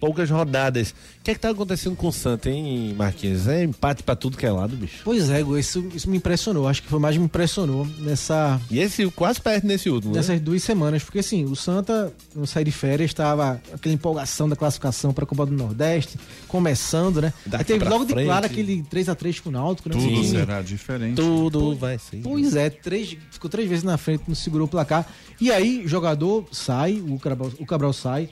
[0.00, 0.90] poucas rodadas.
[1.20, 3.46] O que é que tá acontecendo com o Santa, hein, Marquinhos?
[3.46, 5.02] É empate pra tudo que é lado, bicho.
[5.04, 6.66] Pois é, Gu, isso, isso me impressionou.
[6.66, 10.18] Acho que foi mais que me impressionou nessa, E esse quase perto nesse último, né?
[10.20, 11.02] nessas duas semanas.
[11.04, 15.26] Porque assim, o Santa, no sair de férias, estava aquela empolgação da classificação para a
[15.26, 17.32] Copa do Nordeste, começando, né?
[17.46, 18.26] Daqui Aí teve logo de frente.
[18.26, 19.94] claro aquele 3x3 com o Náutico, né?
[19.94, 20.30] Tudo Sim.
[20.30, 21.16] será diferente.
[21.16, 22.18] Tudo vai ser.
[22.22, 25.06] Pois é, três, ficou três vezes na frente, não segurou o placar.
[25.40, 28.28] E aí, jogador sai, o Cabral, o Cabral sai.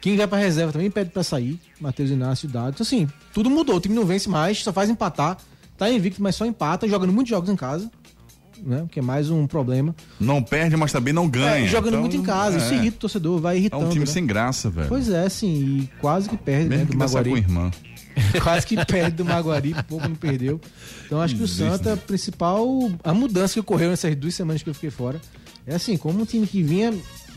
[0.00, 1.58] Quem vai pra reserva também pede pra sair.
[1.80, 2.70] Matheus Inácio Dado.
[2.70, 3.76] Então, assim, tudo mudou.
[3.76, 5.36] O time não vence mais, só faz empatar.
[5.76, 7.90] Tá invicto, mas só empata, jogando muitos jogos em casa.
[8.60, 8.86] Né?
[8.90, 9.94] Que é mais um problema.
[10.18, 11.64] Não perde, mas também não ganha.
[11.64, 12.56] É, jogando Então, muito em casa.
[12.56, 12.58] é.
[12.60, 13.86] Isso irrita o torcedor, vai É irritando.
[13.86, 14.06] um time né?
[14.10, 14.88] sem graça, velho.
[14.88, 15.46] Pois é, sim.
[15.54, 16.90] E quase que perde, Mesmo né?
[16.90, 17.40] que Do certo com Maguari.
[17.40, 17.70] irmã.
[18.42, 20.60] Quase que perde do Maguari, pouco não perdeu.
[21.06, 22.02] Então acho que o Santa, a né?
[22.04, 22.66] principal,
[23.04, 25.20] a mudança que ocorreu nessas duas semanas que eu fiquei fora,
[25.68, 26.92] é assim, como um time que vinha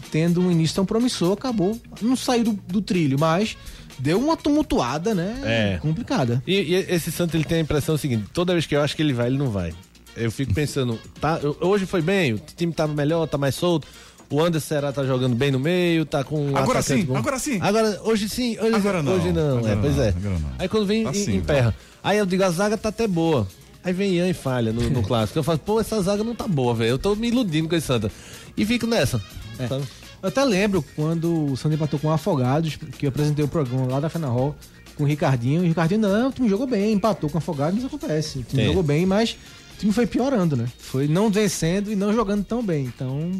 [0.09, 3.55] tendo um início tão promissor, acabou, não saiu do, do trilho, mas
[3.99, 5.39] deu uma tumultuada, né?
[5.43, 5.77] É.
[5.81, 6.41] Complicada.
[6.47, 9.01] E, e esse Santa ele tem a impressão seguinte: toda vez que eu acho que
[9.01, 9.73] ele vai, ele não vai.
[10.17, 13.87] Eu fico pensando, tá, eu- hoje foi bem, o time tá melhor, tá mais solto.
[14.29, 16.51] O Anderson Será tá jogando bem no meio, tá com.
[16.51, 17.17] um Agora sim, bom.
[17.17, 17.59] agora sim.
[17.61, 20.07] Agora, hoje sim, hoje, Agora não, Hoje não, agora é, pois não, é.
[20.09, 20.49] agora não.
[20.57, 21.75] Aí quando vem, Tá em- sim, emperra.
[22.01, 23.45] Aí eu digo, a zaga tá até boa.
[23.83, 25.39] Aí vem Ian e falha no, no clássico.
[25.39, 26.91] Eu falo, pô, essa zaga não tá boa, velho.
[26.91, 28.11] Eu tô me iludindo com esse Santa.
[28.55, 29.21] E fico nessa.
[29.57, 29.67] É.
[29.67, 29.83] sabe?
[30.21, 33.87] Eu até lembro quando o Santa empatou com o Afogados, que eu apresentei o programa
[33.87, 34.55] lá da Final Hall
[34.95, 35.63] com o Ricardinho.
[35.63, 38.39] E o Ricardinho, não, o time jogou bem, empatou com o Afogados, mas acontece.
[38.39, 38.67] O time Sim.
[38.67, 39.31] jogou bem, mas
[39.75, 40.67] o time foi piorando, né?
[40.77, 42.85] Foi não vencendo e não jogando tão bem.
[42.85, 43.31] Então,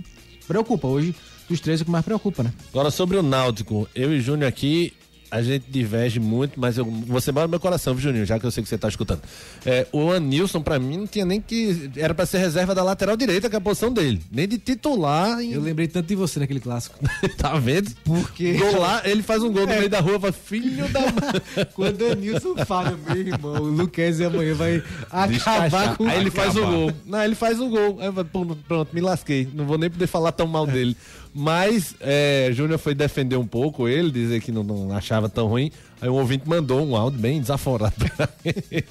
[0.48, 0.88] preocupa.
[0.88, 1.16] Hoje,
[1.48, 2.52] dos três, é o que mais preocupa, né?
[2.70, 4.92] Agora sobre o Náutico, eu e Júnior aqui,
[5.32, 8.26] a gente diverge muito, mas eu, você mora no meu coração, viu, Juninho?
[8.26, 9.22] Já que eu sei que você tá escutando.
[9.66, 11.90] É, o Anilson, pra mim, não tinha nem que.
[11.96, 14.22] Era pra ser reserva da lateral direita, que é a posição dele.
[14.32, 15.40] Nem de titular.
[15.42, 15.54] Em...
[15.54, 17.00] Eu lembrei tanto de você naquele clássico.
[17.38, 17.92] tá vendo?
[18.04, 18.54] Porque.
[18.54, 19.78] Gol lá, ele faz um gol no É.
[19.78, 21.02] meio da rua, fala, filho da.
[21.74, 25.98] Quando o Nilson falha, meu irmão, o Luquezzi amanhã vai acabar Descachar.
[25.98, 26.72] com Aí ele faz o Acabar.
[26.76, 26.92] gol.
[27.06, 27.98] Não, ele faz o gol.
[28.00, 29.48] Aí eu falo, pronto, me lasquei.
[29.54, 30.96] Não vou nem poder falar tão mal dele.
[31.34, 35.72] Mas é, Júnior foi defender um pouco ele, dizer que não, não achava tão ruim.
[36.02, 38.86] Aí um ouvinte mandou um áudio bem desaforado pra ele.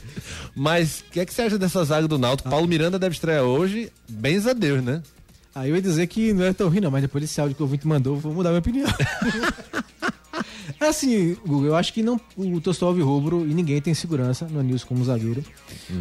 [0.55, 2.49] Mas o que é que você acha dessa zaga do Náutico?
[2.49, 3.93] Paulo Miranda deve estrear hoje.
[4.09, 5.03] Bens a Deus, né?
[5.55, 7.63] Aí eu ia dizer que não é tão ruim, não, mas depois desse áudio que
[7.63, 8.89] o ouvinte mandou, eu vou mudar minha opinião.
[10.81, 14.63] É assim, Google, eu acho que não, o torcedor rubro e ninguém tem segurança no
[14.63, 15.45] Nilson como zagueiro.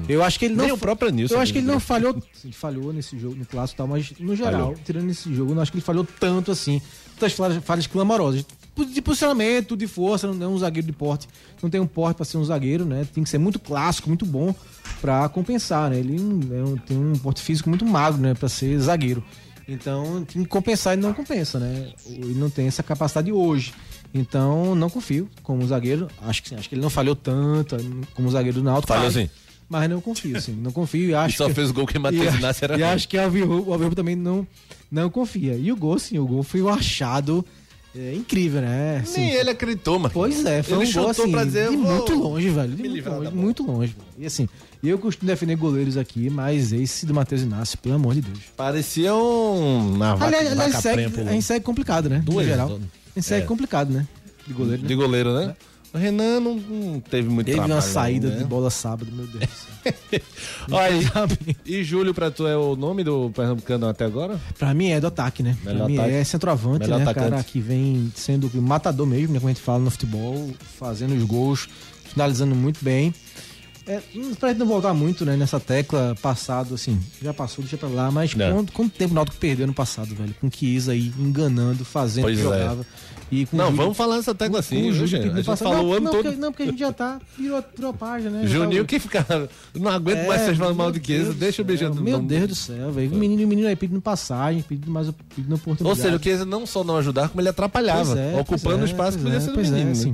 [0.07, 0.63] Eu acho que ele não.
[0.63, 2.15] Nem o próprio Nilson Eu acho que ele não falhou.
[2.45, 4.75] Ele falhou nesse jogo, no clássico e tal, mas no geral, Falhou.
[4.85, 6.81] tirando esse jogo, eu não acho que ele falhou tanto assim.
[7.15, 8.45] Tantas falhas, falhas clamorosas.
[8.93, 11.27] De posicionamento, de força, não é um zagueiro de porte.
[11.61, 13.05] Não tem um porte pra ser um zagueiro, né?
[13.13, 14.55] Tem que ser muito clássico, muito bom
[15.01, 15.99] pra compensar, né?
[15.99, 18.33] Ele é um- tem um porte físico muito magro, né?
[18.33, 19.21] Pra ser zagueiro.
[19.67, 21.91] Então, tem que compensar e não compensa, né?
[22.07, 23.73] Ele não tem essa capacidade hoje.
[24.13, 26.07] Então, não confio como zagueiro.
[26.21, 27.77] Acho que, acho que ele não falhou tanto
[28.15, 28.91] como zagueiro do Náutico.
[28.93, 29.29] Falhou sim.
[29.69, 30.53] Mas não confio, sim.
[30.53, 31.53] Não confio e acho E só que...
[31.53, 34.15] fez o gol que Matheus Inácio era E acho que o Alvirru- o Alvirru também
[34.15, 34.47] não,
[34.91, 35.53] não confia.
[35.55, 36.17] E o gol, sim.
[36.17, 37.45] O gol foi um achado
[37.95, 39.01] é, incrível, né?
[39.03, 40.11] Assim, Nem ele acreditou, mano.
[40.11, 42.75] Pois é, foi Ele um gol assim, pra dizer, de muito longe, velho.
[42.75, 43.95] De muito longe, muito longe.
[44.17, 44.49] E assim,
[44.83, 48.39] eu costumo defender goleiros aqui, mas esse do Matheus Inácio, pelo amor de Deus.
[48.57, 49.93] Parecia um.
[49.95, 51.29] Uma vaca, Aliás, aliás vaca segue, prenha pulando.
[51.29, 52.21] a gente segue complicado, né?
[52.25, 52.69] Duas, no geral.
[52.69, 52.91] dono.
[53.19, 53.47] Gente segue É.
[53.47, 54.07] complicado, né?
[54.47, 54.87] De goleiro, né?
[54.87, 55.55] De goleiro, né?
[55.91, 57.73] O Renan não, não teve muito Teve trabalho.
[57.75, 58.35] uma saída né?
[58.37, 60.21] de bola sábado, meu Deus do céu.
[60.69, 61.01] Olha.
[61.11, 61.57] Sabe?
[61.65, 64.39] E Júlio, pra tu é o nome do Pernambucano até agora?
[64.59, 65.57] Pra mim é do ataque, né?
[65.63, 66.13] Melhor pra mim ataque.
[66.13, 67.03] é centroavante, Melhor né?
[67.05, 67.29] atacante.
[67.31, 69.39] Cara que vem sendo matador mesmo, né?
[69.39, 71.67] Como a gente fala no futebol, fazendo os gols,
[72.05, 73.11] finalizando muito bem.
[73.89, 77.75] É, hum, pra gente não voltar muito, né, nessa tecla passado, assim, já passou, deixa
[77.75, 78.51] pra lá, mas É.
[78.51, 80.35] quanto, quanto tempo o Náutico perdeu no passado, velho?
[80.39, 82.51] Com o Chiesa aí enganando, fazendo Pois o que é.
[82.59, 82.85] jogava.
[83.31, 85.35] E com o Não, Júlio- vamos falar nessa tecla com assim, o viu, Júlio A
[85.37, 85.67] gente passado.
[85.69, 86.23] falou não, o ano não, todo.
[86.23, 88.47] Porque, não, porque a gente já tá, virou, virou a página, né?
[88.47, 89.25] Juninho que fica.
[89.73, 92.47] Não aguento É, mais vocês falando mal de Deus deixa o do beijando Meu Deus
[92.47, 93.11] do céu, velho.
[93.11, 95.99] O menino, o menino aí pedindo passagem, pedindo mais pedindo Ou oportunidade.
[96.01, 99.17] seja, o Chiesa não só não ajudar, como ele atrapalhava, é, ocupando o é, espaço
[99.17, 99.85] que podia é, ser do é, menino.
[99.85, 99.91] né?
[99.91, 100.13] assim.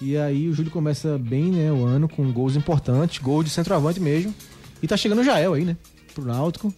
[0.00, 4.00] E aí o Júlio começa bem, né, o ano com gols importantes, gol de centroavante
[4.00, 4.34] mesmo.
[4.82, 5.76] E tá chegando o Jael aí, né?
[6.14, 6.72] Pro Náutico.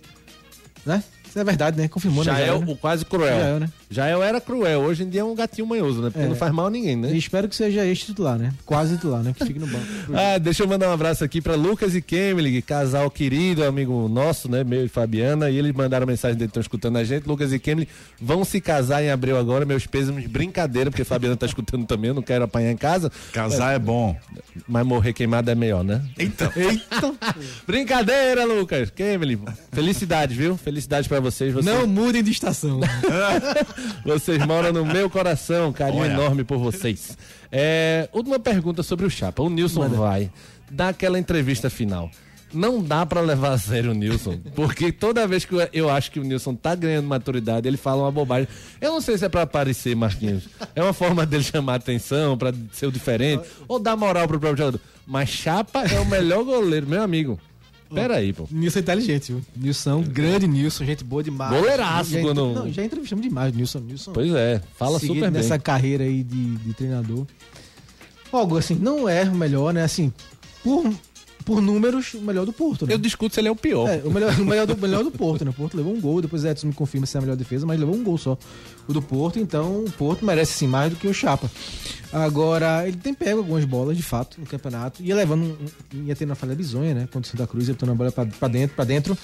[0.87, 1.03] Né?
[1.29, 1.89] Isso é verdade, né?
[1.89, 2.33] Confirmou, né?
[2.33, 2.73] Jael, né?
[2.73, 3.39] o quase cruel.
[3.39, 3.69] Jael, né?
[3.91, 6.11] Jael era cruel, hoje em dia é um gatinho manhoso, né?
[6.11, 6.29] Porque É.
[6.29, 7.11] não faz mal a ninguém, né?
[7.13, 8.53] E espero que seja este titular, né?
[8.67, 9.33] Quase titular, né?
[9.37, 9.85] Que fique no banco.
[10.15, 14.51] Ah, deixa eu mandar um abraço aqui pra Lucas e Kemily, casal querido, amigo nosso,
[14.51, 14.65] né?
[14.65, 15.49] Meu e Fabiana.
[15.51, 17.27] E eles mandaram mensagem dele, estão escutando a gente.
[17.27, 17.89] Lucas e Kemily
[18.21, 19.65] vão se casar em abril agora.
[19.65, 22.09] Meus pêsames, brincadeira, porque Fabiana tá escutando também.
[22.09, 23.11] Eu não quero apanhar em casa.
[23.33, 24.17] Casar é bom.
[24.67, 26.03] Mas morrer queimado é melhor, né?
[26.19, 26.51] Então.
[26.57, 27.15] Eita!
[27.67, 28.91] Brincadeira, Lucas.
[28.91, 29.39] Kemily,
[29.73, 30.57] felicidades, viu?
[30.57, 31.53] Felicidades pra vocês.
[31.53, 31.65] vocês.
[31.75, 32.81] Não mudem de estação.
[34.05, 36.13] Vocês moram no meu coração, carinho Olha.
[36.13, 37.17] enorme por vocês.
[37.51, 39.43] É, última pergunta sobre o Chapa.
[39.43, 40.31] O Nilson vai
[40.71, 42.11] dar aquela entrevista final.
[42.53, 46.11] Não dá pra levar a sério o Nilson, porque toda vez que eu- eu acho
[46.11, 48.49] que o Nilson tá ganhando maturidade, ele fala uma bobagem.
[48.81, 50.45] Eu não sei se é pra aparecer, Marquinhos.
[50.75, 54.59] É uma forma dele chamar atenção, pra ser o diferente, ou dar moral pro próprio
[54.65, 54.81] jogador.
[55.07, 57.39] Mas Chapa é o melhor goleiro, meu amigo.
[57.95, 58.47] Pera aí, pô.
[58.51, 59.43] Nilson é inteligente, viu?
[59.57, 61.53] Nilson, grande Nilson, gente boa demais.
[61.59, 63.79] Goleiraço, já, quando- Não, já entrevistamos demais Nilson.
[63.81, 65.31] Nilson Pois é, fala super bem.
[65.31, 67.27] nessa carreira aí de, de treinador.
[68.31, 69.83] Algo assim, não é o melhor, né?
[69.83, 70.13] Assim,
[70.63, 70.85] por,
[71.49, 72.93] por números, o melhor do Porto, né?
[72.93, 73.89] Eu discuto se ele é o pior.
[73.89, 75.51] É, o melhor, o melhor, do, melhor do Porto, né?
[75.51, 77.81] O Porto levou um gol, depois Edson me confirma se é a melhor defesa, mas
[77.81, 78.37] levou um gol só.
[78.87, 81.51] O do Porto, então o Porto merece sim mais do que o Chapa.
[82.13, 85.03] Agora, ele tem pego algumas bolas, de fato, no campeonato.
[85.03, 85.57] Ia levando,
[86.05, 87.09] ia tendo uma falha bizonha, né?
[87.11, 89.17] Contra o Santa Cruz, ele botou a bola pra, pra dentro, pra dentro.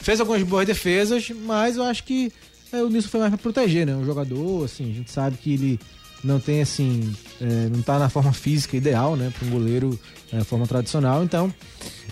[0.00, 2.32] Fez algumas boas defesas, mas eu acho que
[2.72, 3.94] é, o Nilson foi mais pra proteger, né?
[3.94, 5.80] Um jogador, assim, a gente sabe que ele
[6.22, 9.98] não tem assim, é, não tá na forma física ideal, né, para um goleiro,
[10.32, 11.22] é, forma tradicional.
[11.24, 11.52] Então,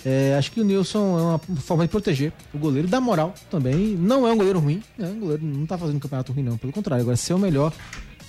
[0.04, 3.96] é, acho que o Nilson é uma forma de proteger o goleiro, da moral também.
[3.96, 5.10] Não é um goleiro ruim, né?
[5.16, 6.56] O goleiro não tá fazendo um campeonato ruim, não.
[6.56, 7.72] Pelo contrário, agora ser o melhor,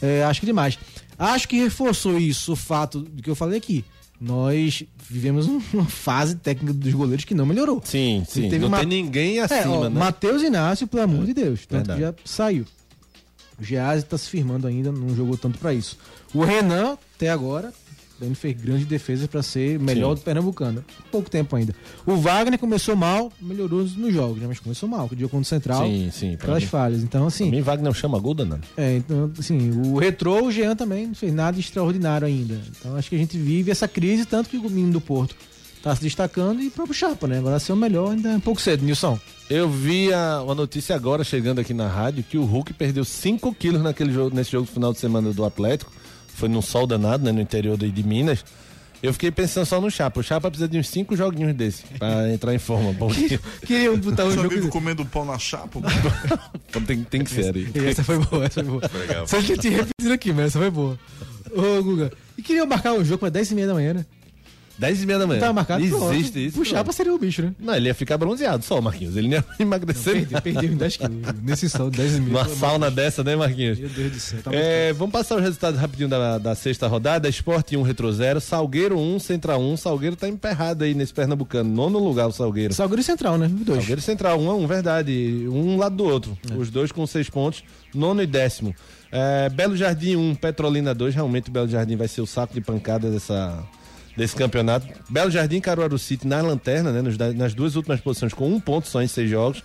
[0.01, 0.77] é, acho que demais.
[1.17, 3.85] Acho que reforçou isso o fato do que eu falei aqui.
[4.21, 7.81] Nós vivemos um- uma fase técnica dos goleiros que não melhorou.
[7.85, 8.43] Sim, sim.
[8.49, 9.97] Teve Não uma- tem ninguém É, acima, ó, né?
[9.99, 11.65] Matheus Inácio, pelo amor de Deus.
[11.65, 12.65] Tanto que já saiu.
[13.59, 15.97] O Geazi tá se firmando ainda, não jogou tanto pra isso.
[16.33, 17.73] O Renan, até agora,
[18.21, 20.21] ele fez grandes defesas pra ser melhor Sim.
[20.21, 20.83] do Pernambucano.
[21.11, 21.73] Pouco tempo ainda.
[22.05, 24.47] O Wagner começou mal, melhorou nos jogos, né?
[24.47, 25.85] Mas começou mal, que o contra o Central.
[25.85, 26.69] Sim, sim, pra Pelas mim.
[26.69, 27.03] falhas.
[27.03, 27.45] Então, assim.
[27.45, 28.63] Também Wagner chama gol, danado.
[28.75, 32.59] É, então, assim, o Retrô, o Jean também não fez nada extraordinário ainda.
[32.79, 35.35] Então acho que a gente vive essa crise, tanto que o menino do Porto
[35.81, 37.39] tá se destacando e o próprio Chapa, né?
[37.39, 39.19] Agora ser o melhor ainda é um pouco cedo, Nilson.
[39.49, 43.53] Eu vi a, uma notícia agora chegando aqui na rádio que o Hulk perdeu 5
[43.55, 45.91] quilos naquele jogo, nesse jogo final de semana do Atlético.
[46.35, 47.31] Foi num sol danado, né?
[47.31, 48.43] No interior de, de Minas.
[49.01, 50.19] Eu fiquei pensando só no Chapa.
[50.19, 52.93] O Chapa precisa de uns 5 joguinhos desse pra entrar em forma.
[52.93, 54.53] Porque Queria botar um Seu jogo.
[54.53, 55.79] amigo comendo pão na chapa?
[56.85, 57.71] tem, tem que ser aí.
[57.87, 58.91] Essa foi boa, essa foi boa.
[58.93, 59.27] Legal.
[59.27, 60.99] Só que eu te repetindo aqui, mas essa foi boa.
[61.51, 62.11] Ô, Guga.
[62.37, 64.05] E queria marcar o jogo pra 10 e meia da manhã, né?
[64.79, 65.39] 10 e meia da manhã.
[65.39, 65.83] Não tava marcado?
[65.83, 66.39] Existe Pronto.
[66.39, 66.57] isso.
[66.57, 67.53] Puxar pra seria o bicho, né?
[67.59, 69.17] Não, ele ia ficar bronzeado só, Marquinhos.
[69.17, 70.13] Ele não ia emagrecer.
[70.13, 71.17] Perdeu, perdeu em 10 quilos.
[71.43, 72.31] Nesse sol, 10 e meia.
[72.37, 73.77] Uma sauna dessa, né, Marquinhos?
[73.77, 74.39] Meu Deus do céu.
[74.41, 77.27] Tá É, vamos passar os resultados rapidinho da, da sexta rodada.
[77.27, 78.39] Esporte 1, Retro 0.
[78.39, 79.77] Salgueiro 1, Central 1.
[79.77, 81.69] Salgueiro tá emperrado aí nesse Pernambucano.
[81.69, 82.73] Nono lugar o Salgueiro.
[82.73, 83.49] Salgueiro Central, né?
[83.51, 83.79] Dois.
[83.79, 85.45] Salgueiro e Central, 1 a 1, verdade.
[85.49, 86.37] Um lado do outro.
[86.57, 87.63] Os dois com seis pontos.
[87.93, 88.73] Nono e décimo.
[89.11, 91.15] É, Belo Jardim 1, Petrolina 2.
[91.15, 93.63] Realmente o Belo Jardim vai ser o saco de pancada dessa,
[94.15, 94.87] desse campeonato.
[95.09, 97.01] Belo Jardim e Caruaru City na lanterna, né?
[97.01, 99.63] nos nas duas últimas posições com um ponto só em seis jogos.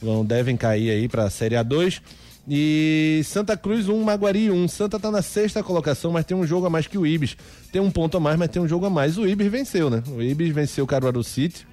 [0.00, 2.00] Vão, devem cair aí pra Série A2.
[2.48, 4.68] E Santa Cruz 1, Maguari 1.
[4.68, 7.36] Santa tá na sexta colocação, mas tem um jogo a mais que o Ibis.
[7.72, 9.18] Tem um ponto a mais, mas tem um jogo a mais.
[9.18, 10.02] O Ibis venceu, né?
[10.08, 11.66] O Ibis venceu o Caruaru City.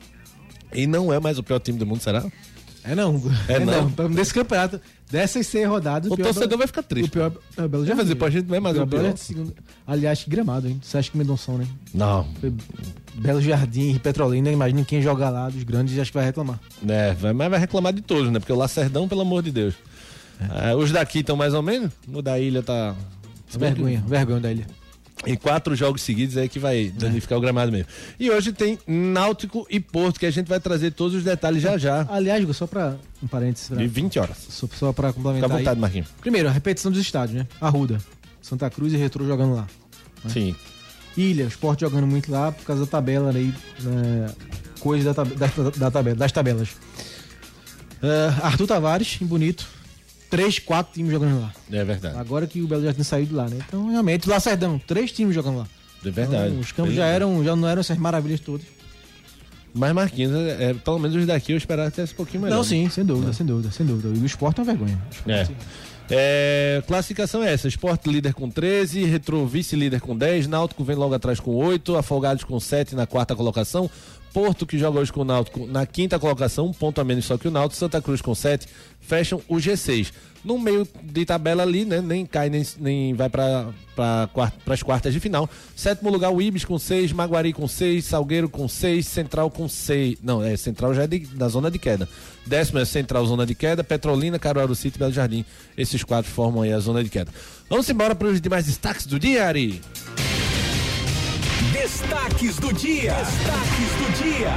[0.74, 2.26] E não é mais o pior time do mundo, será?
[2.86, 3.36] É não, Guga.
[3.48, 3.90] É não?
[4.10, 7.08] Desse campeonato, dessas 100 rodadas, O pior é torcedor vai ficar triste.
[7.08, 8.02] O pior é o Belo Jardim.
[8.02, 9.04] fazer, pô, a gente não é mais o Belo pior.
[9.04, 9.54] Jardim, segundo-
[9.88, 10.80] Aliás, gramado, hein?
[10.84, 11.66] Você acha que Mendonção, né?
[11.94, 12.28] Não.
[13.16, 16.60] Belo Jardim e Petrolina, imagina quem joga lá dos grandes, acho que vai reclamar.
[16.88, 18.40] É, vai- mas vai reclamar de todos, né?
[18.40, 19.76] Porque o Lacerdão, pelo amor de Deus.
[20.42, 21.92] Ah, os daqui estão mais ou menos.
[22.12, 22.96] O da ilha tá.
[23.58, 24.66] Vergonha, vergonha da ilha.
[25.26, 27.88] Em quatro jogos seguidos é que vai danificar o gramado mesmo.
[28.20, 31.78] E hoje tem Náutico e Porto, que a gente vai trazer todos os detalhes já
[31.78, 32.06] já.
[32.10, 34.38] Aliás, só pra um parênteses, pra, De 20 horas.
[34.50, 35.82] só, só Fica complementar à vontade, aí.
[35.82, 36.08] Marquinhos.
[36.20, 37.48] Primeiro, a repetição dos estádios, né?
[37.62, 38.00] Arruda,
[38.42, 39.68] Santa Cruz e Retro jogando lá.
[40.28, 40.54] Sim.
[41.16, 44.30] Ilha, Sport jogando muito lá por causa da tabela aí, né,
[44.80, 45.48] coisa da, tab- da,
[45.78, 46.70] da tabela, das tabelas.
[48.02, 49.68] Ah, Arthur Tavares, em Bonito,
[50.34, 51.54] três, quatro times jogando lá.
[51.72, 52.18] É verdade.
[52.18, 53.58] Agora que o Belo Jardim saiu de lá, né?
[53.68, 55.68] Então, realmente, Lacerdão, três times jogando lá.
[56.04, 56.48] É verdade.
[56.48, 58.66] Então, os campos já eram, já não eram essas maravilhas todas.
[59.76, 62.58] Mas Marquinhos, é, é, pelo menos os daqui eu esperava tivesse um pouquinho melhor.
[62.58, 64.10] Não, sim, sem dúvida, sem dúvida, sem dúvida.
[64.10, 65.00] E o esporte é uma vergonha.
[65.28, 65.48] É.
[66.10, 71.14] É, classificação é essa: Sport líder com 13, Retro vice-líder com 10, Náutico vem logo
[71.14, 73.90] atrás com 8, Afogados com 7 na quarta colocação,
[74.34, 77.38] Porto, que joga hoje com o Náutico, na quinta colocação, um ponto a menos só
[77.38, 78.68] que o Náutico, Santa Cruz com 7,
[79.00, 80.12] fecham o G6.
[80.44, 82.02] No meio de tabela ali, né?
[82.02, 84.28] Nem cai, nem, nem vai para para
[84.74, 85.48] as quartas de final.
[85.76, 90.18] Sétimo lugar, o Ibis com 6, Maguari com 6, Salgueiro com 6, Central com 6.
[90.22, 92.10] Não, é Central já é de- da zona de queda.
[92.46, 95.46] Décimo é Central, zona de queda, Petrolina, Caruaru City e Belo Jardim.
[95.78, 97.32] Esses quatro formam aí a zona de queda.
[97.70, 99.80] Vamos embora para os demais destaques do dia, Ari.
[101.84, 103.14] Destaques do dia.
[103.14, 104.52] Destaques do dia.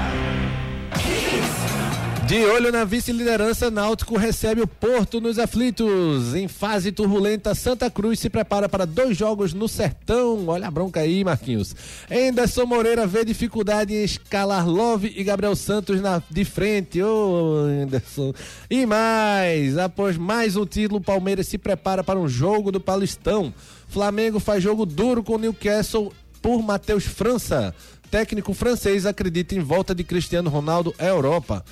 [2.24, 6.36] De olho na vice-liderança, Náutico recebe o Porto nos aflitos.
[6.36, 10.46] Em fase turbulenta, Santa Cruz se prepara para dois jogos no Sertão.
[10.46, 11.74] Olha a bronca aí, Marquinhos.
[12.08, 17.02] Anderson Moreira vê dificuldade em escalar Love e Gabriel Santos na, de frente.
[17.02, 18.32] Ô, Anderson.
[18.70, 23.52] E mais, após mais um título, Palmeiras se prepara para um jogo do Paulistão.
[23.88, 27.74] Flamengo faz jogo duro com Newcastle por Matheus França.
[28.10, 31.64] Técnico francês acredita em volta de Cristiano Ronaldo à Europa.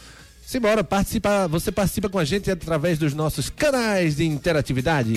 [0.47, 5.15] Simbora, participa, você participa com a gente através dos nossos canais de interatividade.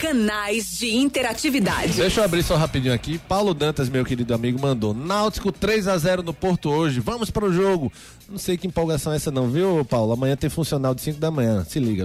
[0.00, 1.92] Canais de interatividade.
[1.92, 3.18] Deixa eu abrir só rapidinho aqui.
[3.18, 6.98] Paulo Dantas, meu querido amigo, mandou Náutico 3 a 0 no Porto hoje.
[6.98, 7.92] Vamos para o jogo.
[8.28, 10.12] Não sei que empolgação é essa não, viu, Paulo?
[10.12, 11.64] Amanhã tem funcional de 5 da manhã.
[11.64, 12.04] Se liga.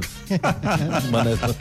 [1.10, 1.56] Manda essa.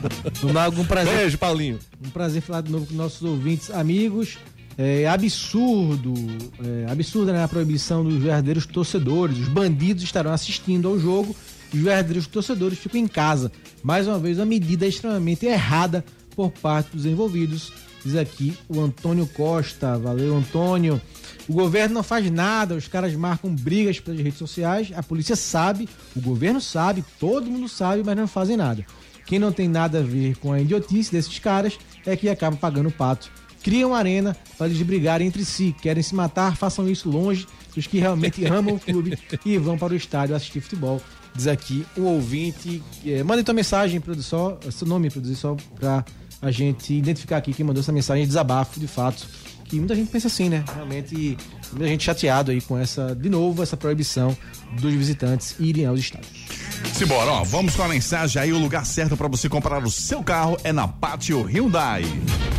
[0.79, 1.17] Um prazer.
[1.17, 1.79] Beijo, Paulinho.
[2.05, 4.37] Um prazer falar de novo com nossos ouvintes, amigos.
[4.79, 6.13] É absurdo,
[6.63, 9.39] é absurda né, a proibição dos verdadeiros torcedores.
[9.39, 11.35] Os bandidos estarão assistindo ao jogo
[11.73, 13.51] e os verdadeiros torcedores ficam em casa.
[13.83, 17.73] Mais uma vez, uma medida extremamente errada por parte dos envolvidos.
[18.05, 19.99] Diz aqui o Antônio Costa.
[19.99, 21.01] Valeu, Antônio.
[21.49, 25.89] O governo não faz nada, os caras marcam brigas pelas redes sociais, a polícia sabe,
[26.15, 28.85] o governo sabe, todo mundo sabe, mas não fazem nada.
[29.25, 32.89] Quem não tem nada a ver com a idiotice desses caras é que acaba pagando
[32.89, 33.31] o pato.
[33.63, 37.87] Criam uma arena para eles brigarem entre si, querem se matar, façam isso longe dos
[37.87, 41.01] que realmente amam o clube e vão para o estádio assistir futebol.
[41.35, 42.83] Diz aqui o ouvinte.
[43.05, 46.05] É, manda tua mensagem, produção, seu nome, produzir só para
[46.41, 49.27] a gente identificar aqui quem mandou essa mensagem de desabafo, de fato.
[49.65, 50.65] Que muita gente pensa assim, né?
[50.75, 51.37] Realmente,
[51.73, 54.37] muita gente chateado aí com essa, de novo, essa proibição
[54.81, 56.47] dos visitantes irem aos estádios.
[56.93, 58.53] Simbora, ó, vamos com a mensagem aí.
[58.53, 62.05] O lugar certo para você comprar o seu carro é na Pátio Hyundai.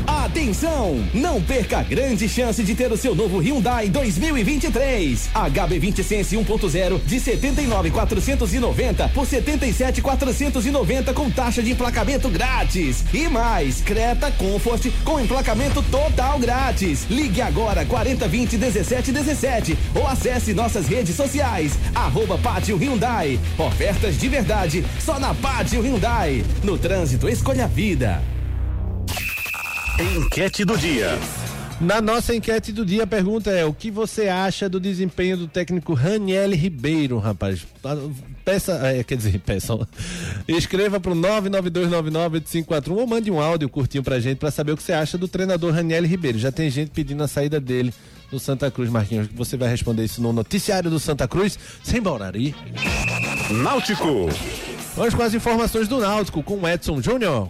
[0.06, 1.04] Atenção!
[1.14, 5.30] Não perca a grande chance de ter o seu novo Hyundai 2023.
[5.34, 13.04] HB20 Sense 1.0 de 79.490 por 77.490 com taxa de emplacamento grátis.
[13.14, 17.06] E mais, Creta Comfort com emplacamento total grátis.
[17.10, 18.58] Ligue agora 4020
[18.98, 21.74] 1717 ou acesse nossas redes sociais.
[21.94, 23.40] Arroba Pátio Hyundai.
[23.58, 26.44] Ofertas de verdade só na Pátio Hyundai.
[26.64, 28.22] No trânsito, escolha a vida.
[30.00, 31.18] Enquete do dia.
[31.80, 35.48] Na nossa enquete do dia, a pergunta é: o que você acha do desempenho do
[35.48, 37.68] técnico Raniel Ribeiro, rapaz?
[38.44, 39.78] Peça, é, quer dizer, peça.
[40.48, 44.94] Escreva pro 992998541 ou mande um áudio curtinho pra gente pra saber o que você
[44.94, 46.40] acha do treinador Raniel Ribeiro.
[46.40, 47.94] Já tem gente pedindo a saída dele
[48.32, 49.28] no Santa Cruz, Marquinhos.
[49.34, 52.56] Você vai responder isso no noticiário do Santa Cruz, sem Baurari.
[53.52, 54.30] Náutico.
[54.96, 57.50] Vamos com as informações do Náutico com o Edson Júnior.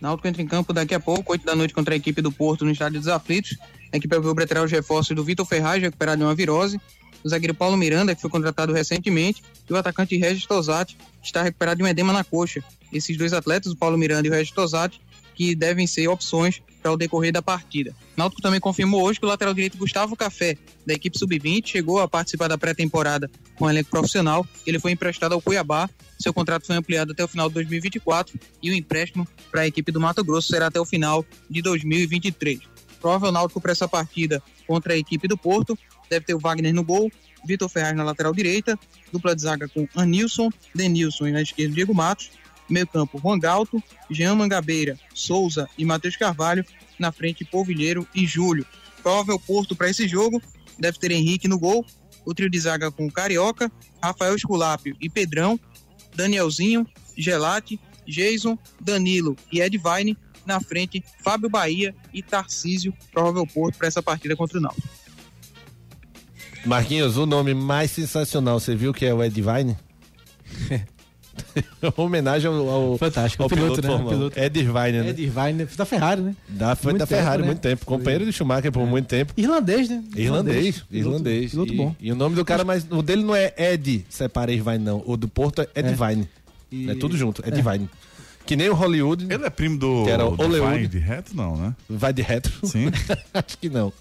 [0.00, 2.64] Náutico entra em campo daqui a pouco, 8 da noite, contra a equipe do Porto
[2.64, 3.56] no estádio dos Aflitos.
[3.92, 6.80] A equipe vai preparar os reforços do Vitor Ferraz, recuperado de uma virose.
[7.22, 9.42] O zagueiro Paulo Miranda, que foi contratado recentemente.
[9.68, 12.62] E o atacante Regis Tosati, que está recuperado de um edema na coxa.
[12.92, 15.00] Esses dois atletas, o Paulo Miranda e o Regis Tosati,
[15.34, 17.94] que devem ser opções para o decorrer da partida.
[18.16, 20.56] Náutico também confirmou hoje que o lateral direito Gustavo Café,
[20.86, 24.46] da equipe sub-20, chegou a participar da pré-temporada com o elenco profissional.
[24.66, 25.88] Ele foi emprestado ao Cuiabá.
[26.18, 29.90] Seu contrato foi ampliado até o final de 2024 e o empréstimo para a equipe
[29.90, 32.60] do Mato Grosso será até o final de 2023.
[33.00, 35.78] Provável Náutico para essa partida contra a equipe do Porto
[36.10, 37.10] deve ter o Wagner no gol,
[37.46, 38.78] Vitor Ferraz na lateral direita,
[39.12, 42.32] dupla de zaga com Anilson, Denilson e na esquerda Diego Matos,
[42.70, 46.64] meio campo Juan Galto, Jean Mangabeira, Souza e Matheus Carvalho,
[46.98, 48.66] na frente Polvilheiro e Júlio.
[49.02, 50.40] Provável Porto para esse jogo
[50.78, 51.84] deve ter Henrique no gol,
[52.24, 53.70] o trio de zaga com Carioca,
[54.02, 55.58] Rafael Esculápio e Pedrão,
[56.14, 63.88] Danielzinho, Gelate, Jason, Danilo e Edvine, na frente Fábio Bahia e Tarcísio, provável Porto para
[63.88, 64.88] essa partida contra o Náutico.
[66.64, 69.76] Marquinhos, o nome mais sensacional, você viu que é o Edvine?
[71.96, 73.88] homenagem ao, ao, Fantástico, ao o piloto, né?
[73.88, 74.38] piloto, O piloto.
[74.38, 75.08] Ed Vine, né?
[75.10, 76.36] Ed Vine, da Ferrari, né?
[76.48, 77.46] Da, foi Muito da tempo, Ferrari né?
[77.46, 77.86] muito tempo.
[77.86, 79.32] Companheiro de Schumacher por muito tempo.
[79.36, 80.02] Irlandês, né?
[80.16, 81.50] Irlandês, irlandês.
[81.52, 81.96] Piloto e, bom.
[82.00, 85.02] E o nome do cara, mas o dele não é Ed Separei Vine, não.
[85.06, 85.92] O do Porto é Ed É.
[86.08, 86.28] Vine.
[86.72, 87.62] E- É tudo junto, Ed É.
[87.72, 87.88] Vine.
[88.46, 89.26] Que nem o Hollywood.
[89.32, 90.74] Ele é primo do, Que era o do Hollywood.
[90.78, 91.74] Vai de reto, não, né?
[91.88, 92.52] Vai de retro?
[92.66, 92.86] Sim.
[93.32, 93.92] Acho que não.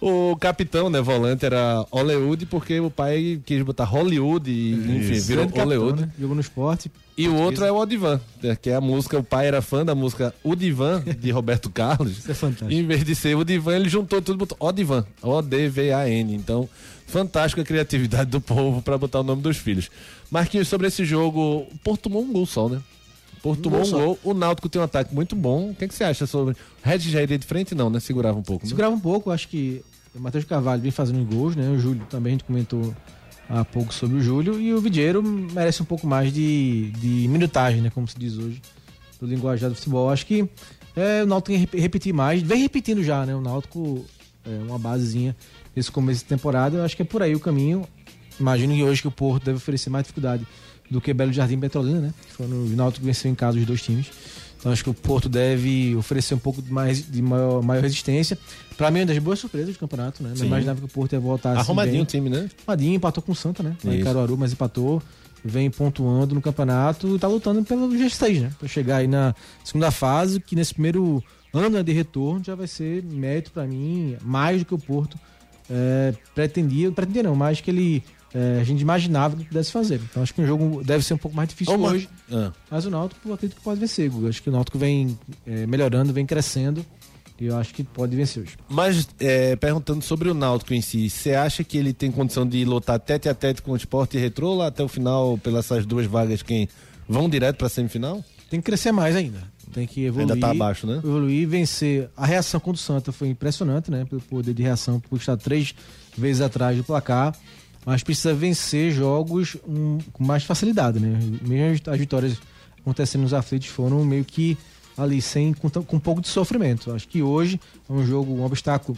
[0.00, 5.26] O capitão, né, volante, era Hollywood porque o pai quis botar Hollywood e, enfim, Isso.
[5.26, 6.02] virou Grande capitão, Hollywood.
[6.02, 6.12] né?
[6.20, 6.92] Jogou no esporte.
[7.16, 9.84] E o outro é o Odivan, né, que é a música, o pai era fã
[9.84, 12.18] da música O Divan, de Roberto Carlos.
[12.18, 12.70] Isso é fantástico.
[12.72, 16.32] Em vez de ser o Divan, ele juntou tudo e botou Odivan, O-D-V-A-N.
[16.34, 16.68] Então,
[17.08, 19.90] fantástica a criatividade do povo para botar o nome dos filhos.
[20.30, 22.80] Marquinhos, sobre esse jogo, o Porto tomou um gol só, né?
[23.42, 25.70] Porto tomou um gol o Náutico tem um ataque muito bom.
[25.70, 26.56] O que, é que você acha sobre.
[26.82, 27.74] Regis já iria de frente?
[27.74, 28.00] Não, né?
[28.00, 28.64] Segurava um pouco.
[28.64, 28.68] né?
[28.68, 29.82] Segurava um pouco, acho que
[30.14, 31.68] o Matheus Carvalho vem fazendo gols, né?
[31.70, 32.94] O Júlio também, a gente comentou
[33.48, 34.60] há pouco sobre o Júlio.
[34.60, 37.90] E o Vidieiro merece um pouco mais de, de minutagem, né?
[37.90, 38.60] Como se diz hoje,
[39.20, 40.10] do linguajar do futebol.
[40.10, 40.48] Acho que
[40.96, 42.42] é, o Náutico tem que rep- repetir mais.
[42.42, 43.34] Vem repetindo já, né?
[43.34, 44.04] O Náutico
[44.44, 45.36] é uma basezinha
[45.76, 46.76] nesse começo de temporada.
[46.78, 47.86] Eu acho que é por aí o caminho.
[48.40, 50.46] Imagino que hoje que o Porto deve oferecer mais dificuldade
[50.90, 52.14] do que Belo Jardim e Petrolina, né?
[52.30, 54.10] Foi no Náutico venceu em casa os dois times.
[54.58, 58.36] Então acho que o Porto deve oferecer um pouco mais de maior, maior resistência.
[58.76, 60.30] Pra mim, é uma das boas surpresas do campeonato, né?
[60.30, 60.46] Não Sim.
[60.46, 61.60] imaginava que o Porto ia voltar assim.
[61.60, 62.02] Arrumadinho bem.
[62.02, 62.50] o time, né?
[62.66, 63.76] Arrumadinho, empatou com o Santa, né?
[63.84, 64.02] Lá em.
[64.02, 65.02] Caruaru, mas empatou.
[65.44, 68.50] Vem pontuando no campeonato e tá lutando pelo G6, né?
[68.58, 69.32] Pra chegar aí na
[69.64, 71.22] segunda fase, que nesse primeiro
[71.54, 75.16] ano de retorno já vai ser mérito pra mim, mais do que o Porto
[75.70, 76.90] é, pretendia.
[76.90, 78.02] Pretendia não, mais que ele.
[78.34, 80.00] É, a gente imaginava que pudesse fazer.
[80.10, 82.08] Então acho que o jogo deve ser um pouco mais difícil hoje.
[82.30, 82.52] Ah.
[82.70, 84.28] Mas o Náutico eu acredito que pode vencer, Guga.
[84.28, 86.84] Acho que o Náutico vem é, melhorando, vem crescendo.
[87.40, 88.56] E eu acho que pode vencer hoje.
[88.68, 92.64] Mas é, perguntando sobre o Náutico em si, você acha que ele tem condição de
[92.64, 95.86] lutar tete a tete com o Sport e Retrô lá até o final, pelas essas
[95.86, 96.68] duas vagas, quem
[97.08, 98.24] vão direto pra semifinal?
[98.50, 99.42] Tem que crescer mais ainda.
[99.72, 100.32] Tem que evoluir.
[100.32, 100.96] Ainda tá abaixo, né?
[100.96, 102.10] Evoluir e vencer.
[102.16, 104.04] A reação contra o Santa foi impressionante, né?
[104.04, 105.74] Pelo poder de reação, por estar três
[106.16, 107.36] vezes atrás do placar.
[107.88, 111.18] Mas precisa vencer jogos um, com mais facilidade, né?
[111.40, 112.36] Mesmo as vitórias
[112.78, 114.58] acontecendo nos aflitos foram meio que
[114.94, 116.92] ali sem com, com um pouco de sofrimento.
[116.92, 117.58] Acho que hoje
[117.88, 118.94] é um jogo, um obstáculo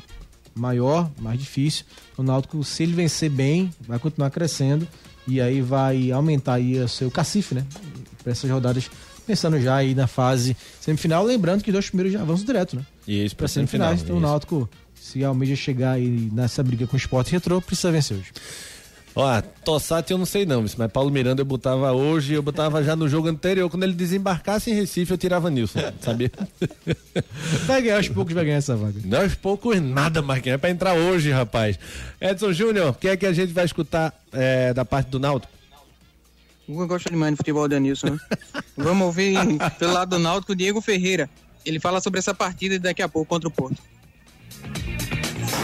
[0.57, 1.85] maior, mais difícil.
[2.17, 4.89] O Náutico, se ele vencer bem, vai continuar crescendo
[5.25, 7.65] e aí vai aumentar aí o seu cacife, né?
[8.25, 8.91] Para essas rodadas,
[9.25, 12.85] pensando já aí na fase semifinal, lembrando que dois primeiros já avançam direto, né?
[13.07, 14.03] E isso Para semifinais.
[14.03, 14.69] Então o Náutico,
[15.01, 18.33] se almeja chegar aí nessa briga com o Sport Retrô, precisa vencer hoje.
[19.15, 22.95] Ó, Tossati eu não sei não, mas Paulo Miranda eu botava hoje, eu botava já
[22.95, 26.31] no jogo anterior, quando ele desembarcasse em Recife, eu tirava Nilson, sabia?
[27.67, 29.01] Vai ganhar aos poucos, vai ganhar essa vaga.
[29.05, 31.79] Não, aos poucos nada, Marquinhos, é pra entrar hoje, rapaz.
[32.21, 35.53] Edson Júnior, o que é que a gente vai escutar é, da parte do Náutico?
[36.69, 38.11] Eu gosto demais de futebol do Anilson.
[38.11, 38.19] Né?
[38.77, 39.35] Vamos ouvir
[39.79, 41.29] pelo lado do Náutico o Diego Ferreira.
[41.65, 43.83] Ele fala sobre essa partida daqui a pouco contra o Porto.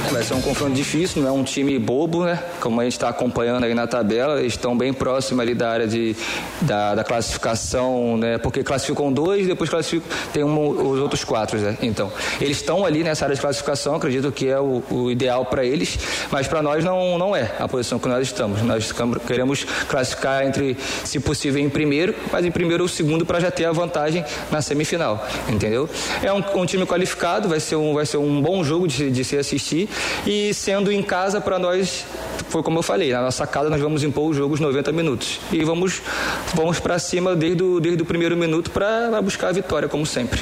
[0.06, 2.42] É, Vai ser um confronto difícil, não é um time bobo, né?
[2.60, 5.86] Como a gente está acompanhando aí na tabela, eles estão bem próximos ali da área
[5.86, 6.16] de,
[6.62, 8.38] da, da classificação, né?
[8.38, 11.76] Porque classificam dois, depois classificam, tem um, os outros quatro, né?
[11.82, 15.64] Então, eles estão ali nessa área de classificação, acredito que é o, o ideal para
[15.64, 15.98] eles,
[16.30, 18.62] mas para nós não, não é a posição que nós estamos.
[18.62, 18.92] Nós
[19.26, 23.64] queremos classificar entre, se possível, em primeiro, mas em primeiro ou segundo para já ter
[23.64, 25.88] a vantagem na semifinal, entendeu?
[26.22, 29.24] É um, um time qualificado, vai ser um, vai ser um bom jogo de, de
[29.24, 29.88] se assistir
[30.26, 32.04] e sendo em casa para nós
[32.48, 35.64] foi como eu falei, na nossa casa nós vamos impor os jogos 90 minutos e
[35.64, 36.00] vamos
[36.54, 40.40] vamos para cima desde o, desde o primeiro minuto para buscar a vitória como sempre.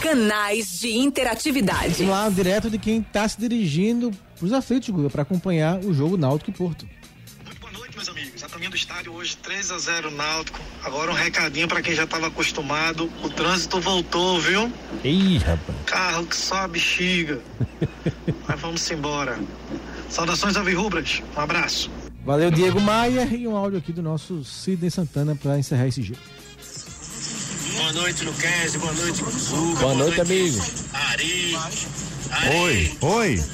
[0.00, 1.94] Canais de interatividade.
[1.94, 4.10] Vamos lá, direto de quem está se dirigindo
[4.40, 6.86] os aflitos, para acompanhar o jogo Náutico e Porto.
[8.52, 10.60] Caminho do estádio hoje 3 a 0 Náutico.
[10.84, 13.10] Agora um recadinho para quem já estava acostumado.
[13.22, 14.70] O trânsito voltou, viu?
[15.02, 15.78] Ih, rapaz.
[15.86, 17.40] Carro que só a bexiga.
[18.46, 19.38] Mas vamos embora.
[20.10, 21.22] Saudações alvirrubras.
[21.34, 21.90] Um abraço.
[22.26, 26.20] Valeu, Diego Maia, e um áudio aqui do nosso Sidney Santana para encerrar esse jogo.
[27.74, 28.76] Boa noite, Luquez.
[28.76, 29.80] Boa noite, Zuga.
[29.80, 30.58] Boa noite, amigo.
[30.92, 31.56] Ari.
[32.60, 33.44] Oi, oi.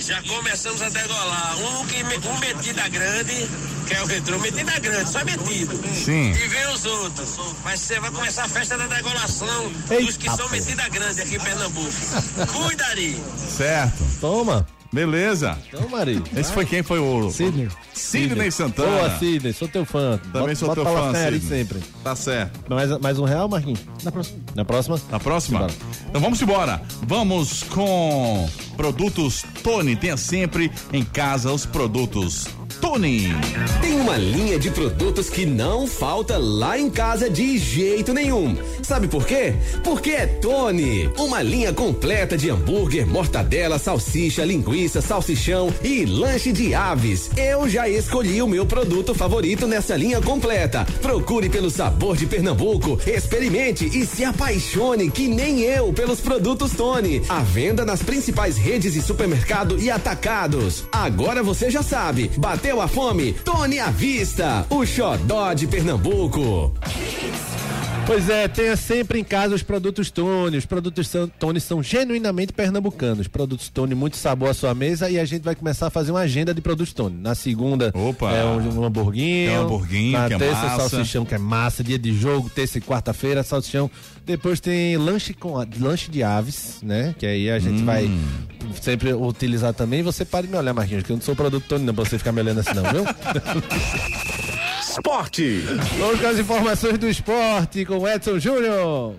[0.00, 1.56] Já começamos a degolar.
[1.58, 3.48] Um, que, me- um metida grande,
[3.86, 5.76] que é o retrô, metida grande, só metido.
[5.94, 6.30] Sim.
[6.32, 7.36] E vem os outros.
[7.64, 11.36] Mas você vai começar a festa da degolação dos que Eita, são metida grande aqui
[11.36, 11.90] em Pernambuco.
[12.52, 13.20] Cuida, Ari.
[13.56, 14.04] Certo.
[14.20, 14.66] Toma.
[14.92, 15.56] Beleza.
[15.68, 16.22] Então, Mari.
[16.36, 17.30] Esse foi quem foi o.
[17.30, 17.68] Sidney.
[17.92, 18.88] Sidney Santana.
[18.90, 20.18] Boa, Sidney, sou teu fã.
[20.32, 21.40] Também Bota- sou bota teu fã, Sidney.
[21.40, 21.80] sempre.
[22.04, 22.60] Tá certo.
[22.74, 23.80] Mais, mais um real, Marquinhos?
[24.04, 24.38] Na próxima.
[24.54, 25.00] Na próxima?
[25.10, 25.58] Na próxima?
[25.68, 25.74] Simbora.
[26.08, 26.82] Então vamos embora.
[27.06, 29.96] Vamos com produtos Tony.
[29.96, 32.46] Tenha sempre em casa os produtos
[32.80, 33.28] Tony.
[33.80, 38.56] Tem uma linha de produtos que não falta lá em casa de jeito nenhum.
[38.82, 39.54] Sabe por quê?
[39.82, 41.10] Porque é Tony.
[41.18, 47.30] Uma linha completa de hambúrguer, mortadela, salsicha, linguiça, salsichão e lanche de aves.
[47.36, 50.86] Eu já escolhi o meu produto favorito nessa linha completa.
[51.00, 57.22] Procure pelo sabor de Pernambuco, experimente e se apaixone que nem eu pelos produtos Tony.
[57.28, 60.84] À venda nas principais redes de supermercado e atacados.
[60.92, 62.30] Agora você já sabe.
[62.66, 63.32] Bateu a fome?
[63.32, 64.66] Tony à vista.
[64.68, 66.74] O xodó de Pernambuco.
[68.04, 70.56] Pois é, tenha sempre em casa os produtos Tony.
[70.56, 73.28] Os produtos são- Tony são genuinamente pernambucanos.
[73.28, 76.20] Produtos Tony, muito sabor à sua mesa e a gente vai começar a fazer uma
[76.20, 77.16] agenda de produtos Tony.
[77.16, 78.32] Na segunda Opa.
[78.32, 79.48] é um, um hamburguinho.
[79.50, 80.88] Tem um hamburguinho, Na que é terça, massa.
[80.88, 81.84] salsichão, que é massa.
[81.84, 83.88] Dia de jogo, terça e quarta-feira, salsichão.
[84.26, 87.14] Depois tem lanche com a- lanche de aves, né?
[87.16, 87.86] Que aí a gente Hum.
[87.86, 88.10] vai
[88.82, 90.02] sempre utilizar também.
[90.02, 92.18] Você pare de me olhar, Marquinhos, que eu não sou produto Tony, não, pra você
[92.18, 93.04] ficar me olhando assim, não, viu?
[94.80, 95.60] Esporte.
[95.98, 99.14] Vamos com as informações do esporte com o Edson Júnior.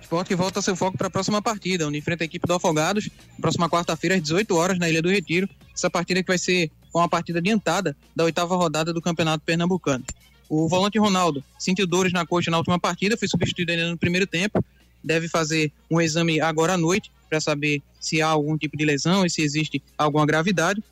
[0.00, 3.08] Esporte que volta seu foco para a próxima partida, onde enfrenta a equipe do Afogados,
[3.40, 5.48] próxima quarta-feira, às 18 horas, na Ilha do Retiro.
[5.74, 10.04] Essa partida que vai ser uma partida adiantada da oitava rodada do Campeonato Pernambucano.
[10.48, 14.26] O volante Ronaldo sentiu dores na coxa na última partida, foi substituído ainda no primeiro
[14.26, 14.64] tempo.
[15.04, 19.26] Deve fazer um exame agora à noite para saber se há algum tipo de lesão
[19.26, 20.82] e se existe alguma gravidade.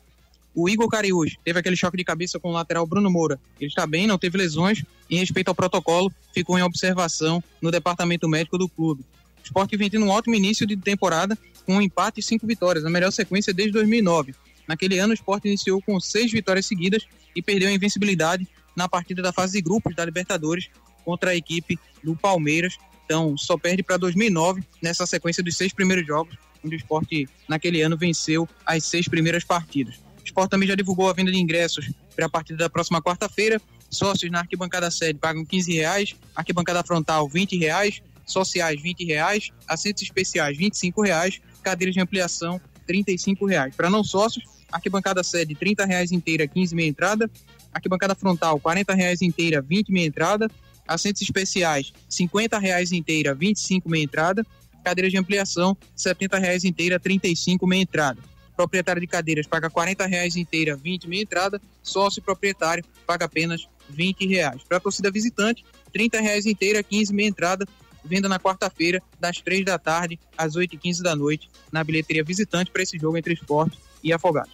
[0.53, 3.39] O Igor Cariús teve aquele choque de cabeça com o lateral Bruno Moura.
[3.59, 4.83] Ele está bem, não teve lesões.
[5.09, 9.01] Em respeito ao protocolo, ficou em observação no departamento médico do clube.
[9.01, 12.85] O Sport vem tendo um ótimo início de temporada, com um empate e cinco vitórias,
[12.85, 14.33] a melhor sequência desde 2009.
[14.67, 17.03] Naquele ano, o Sport iniciou com seis vitórias seguidas
[17.35, 18.47] e perdeu a invencibilidade
[18.77, 20.69] na partida da fase de grupos da Libertadores
[21.03, 22.77] contra a equipe do Palmeiras.
[23.03, 27.09] Então, só perde para 2009 nessa sequência dos seis primeiros jogos, onde o Sport,
[27.47, 29.95] naquele ano, venceu as seis primeiras partidas.
[29.95, 33.59] O Sport também já divulgou a venda de ingressos para a partida da próxima quarta-feira.
[33.89, 40.03] Sócios na arquibancada sede pagam 15 reais, arquibancada frontal 20 reais, sociais 20 reais, assentos
[40.03, 43.73] especiais 25 reais, cadeiras de ampliação 35 reais.
[43.75, 47.31] Para não sócios, arquibancada sede 30 reais inteira, 15 meia entrada,
[47.73, 50.49] arquibancada frontal 40 reais inteira, 20 meia entrada,
[50.87, 54.45] assentos especiais 50 reais inteira, 25 meia entrada,
[54.83, 58.21] cadeira de ampliação 70 reais inteira, 35 meia entrada.
[58.55, 64.25] Proprietário de cadeiras paga 40 reais inteira, 20 meia entrada, sócio proprietário paga apenas 20
[64.27, 64.63] reais.
[64.63, 65.63] Para a torcida visitante,
[65.93, 67.67] 30 reais inteira, 15 meia entrada,
[68.03, 72.23] venda na quarta-feira, das 3 da tarde às 8 e 15 da noite, na bilheteria
[72.23, 74.53] visitante para esse jogo entre esporte e afogados.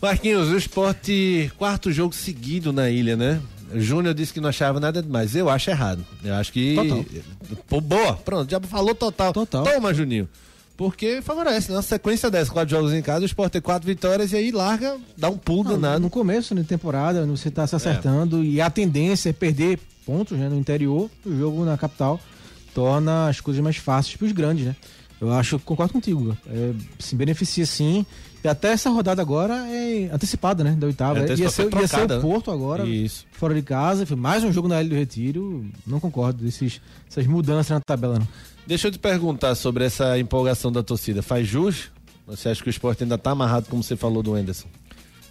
[0.00, 3.40] Marquinhos, o esporte, quarto jogo seguido na ilha, né?
[3.72, 5.34] O Júnior disse que não achava nada demais.
[5.34, 6.04] Eu acho errado.
[6.22, 6.74] Eu acho que.
[6.74, 7.04] Total.
[7.68, 9.32] Pô, boa, pronto, já falou total.
[9.32, 9.64] Total.
[9.64, 10.28] Toma, Juninho.
[10.76, 11.76] Porque favorece, né?
[11.76, 14.98] Uma sequência dessa, quatro jogos em casa, o Sport tem quatro vitórias e aí larga,
[15.16, 16.00] dá um pulo Não, danado.
[16.00, 20.48] No começo da temporada, você está se acertando e a tendência é perder pontos né,
[20.48, 21.10] no interior.
[21.24, 22.20] O jogo na capital
[22.74, 24.76] torna as coisas mais fáceis para os grandes, né?
[25.18, 26.36] Eu acho, concordo contigo.
[26.46, 28.04] É, se beneficia sim.
[28.46, 30.76] E até essa rodada agora é antecipada, né?
[30.78, 31.18] Da oitava.
[31.18, 32.20] É, ia, ser, ia ser o né?
[32.20, 33.26] Porto agora, Isso.
[33.32, 34.06] fora de casa.
[34.14, 35.66] Mais um jogo na Ilha do Retiro.
[35.84, 36.80] Não concordo desses,
[37.10, 38.28] essas mudanças na tabela, não.
[38.64, 41.22] Deixa eu te perguntar sobre essa empolgação da torcida.
[41.22, 41.90] Faz jus?
[42.24, 44.68] Você acha que o esporte ainda tá amarrado, como você falou do Anderson?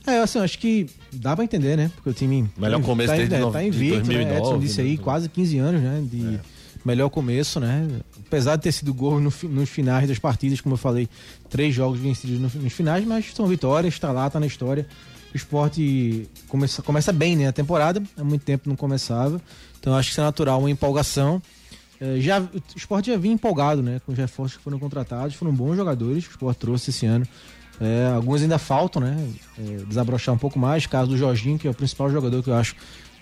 [0.06, 1.90] É, assim, acho que dá pra entender, né?
[1.96, 2.50] Porque o time.
[2.58, 4.38] Melhor tá, começo tá, desde é, no- tá de invicto, 2009, né?
[4.40, 5.00] Edson disse aí, né?
[5.02, 6.04] quase 15 anos, né?
[6.04, 6.40] De
[6.86, 7.88] melhor começo, né?
[8.28, 11.10] Apesar de ter sido gol no nos finais das partidas, como eu falei,
[11.50, 14.88] três jogos vencidos no- nos finais, mas são vitórias, tá lá, tá na história.
[15.34, 17.48] O esporte começa, começa bem, né?
[17.48, 19.42] A temporada, há muito tempo não começava.
[19.80, 21.42] Então acho que isso é natural, uma empolgação.
[22.00, 24.00] É, já, o esporte já vinha empolgado, né?
[24.06, 27.26] Com os reforços que foram contratados, foram bons jogadores que o esporte trouxe esse ano.
[27.82, 29.30] É, alguns ainda faltam, né?
[29.58, 30.86] É, desabrochar um pouco mais.
[30.86, 32.76] Caso do Jorginho, que é o principal jogador que eu acho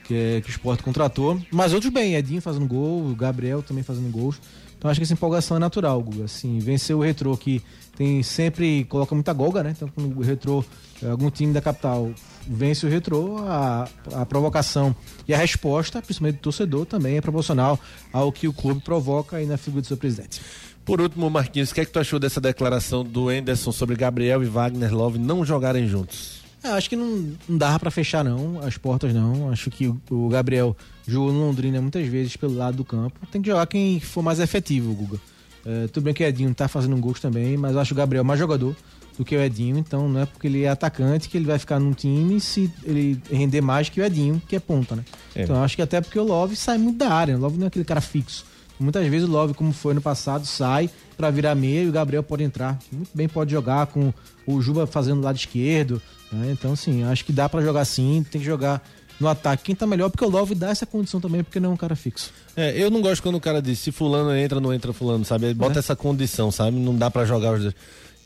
[0.04, 1.40] que, é, que o esporte contratou.
[1.52, 4.40] Mas outros bem, Edinho fazendo gol, o Gabriel também fazendo gols.
[4.78, 6.26] Então acho que essa empolgação é natural, Guga.
[6.26, 7.62] Assim, vencer o Retrô que
[7.96, 9.74] tem sempre, coloca muita golga, né?
[9.76, 10.64] Então quando o Retrô,
[11.02, 12.12] é, algum time da capital
[12.46, 14.94] vence o Retrô, a, a provocação
[15.26, 17.80] e a resposta, principalmente do torcedor, também é proporcional
[18.12, 20.42] ao que o clube provoca aí na figura do seu presidente.
[20.84, 24.44] Por último, Marquinhos, o que é que tu achou dessa declaração do Anderson sobre Gabriel
[24.44, 26.43] e Wagner Love não jogarem juntos?
[26.64, 29.50] É, acho que não, não dava pra fechar não, as portas não.
[29.50, 33.20] Acho que o, Gabriel jogou no Londrina muitas vezes pelo lado do campo.
[33.32, 35.20] Tem que jogar quem for mais efetivo, Guga.
[35.66, 38.24] É, tudo bem que o Edinho tá fazendo gols também, mas eu acho o Gabriel
[38.24, 38.76] mais jogador
[39.18, 41.80] do que o Edinho, então não é porque ele é atacante que ele vai ficar
[41.80, 45.06] num time se ele render mais que o Edinho, que é ponta, né?
[45.36, 45.44] É.
[45.44, 47.68] Então acho que até porque o Love sai muito da área, o Love não é
[47.68, 48.46] aquele cara fixo.
[48.80, 52.24] Muitas vezes o Love, como foi no passado, sai pra virar meia e o Gabriel
[52.24, 52.78] pode entrar.
[52.92, 54.12] Muito bem pode jogar com
[54.48, 56.02] o Juba fazendo o lado esquerdo.
[56.36, 56.52] Né?
[56.52, 58.82] Então, assim, acho que dá pra jogar sim, tem que jogar
[59.20, 59.64] no ataque.
[59.64, 61.96] Quem tá melhor, porque o Love dá essa condição também, porque não é um cara
[61.96, 62.32] fixo.
[62.56, 65.46] É, eu não gosto quando o cara diz se fulano entra, não entra fulano, sabe?
[65.46, 65.80] Ele bota É.
[65.80, 66.78] essa condição, sabe?
[66.78, 67.76] Não dá pra jogar os dois.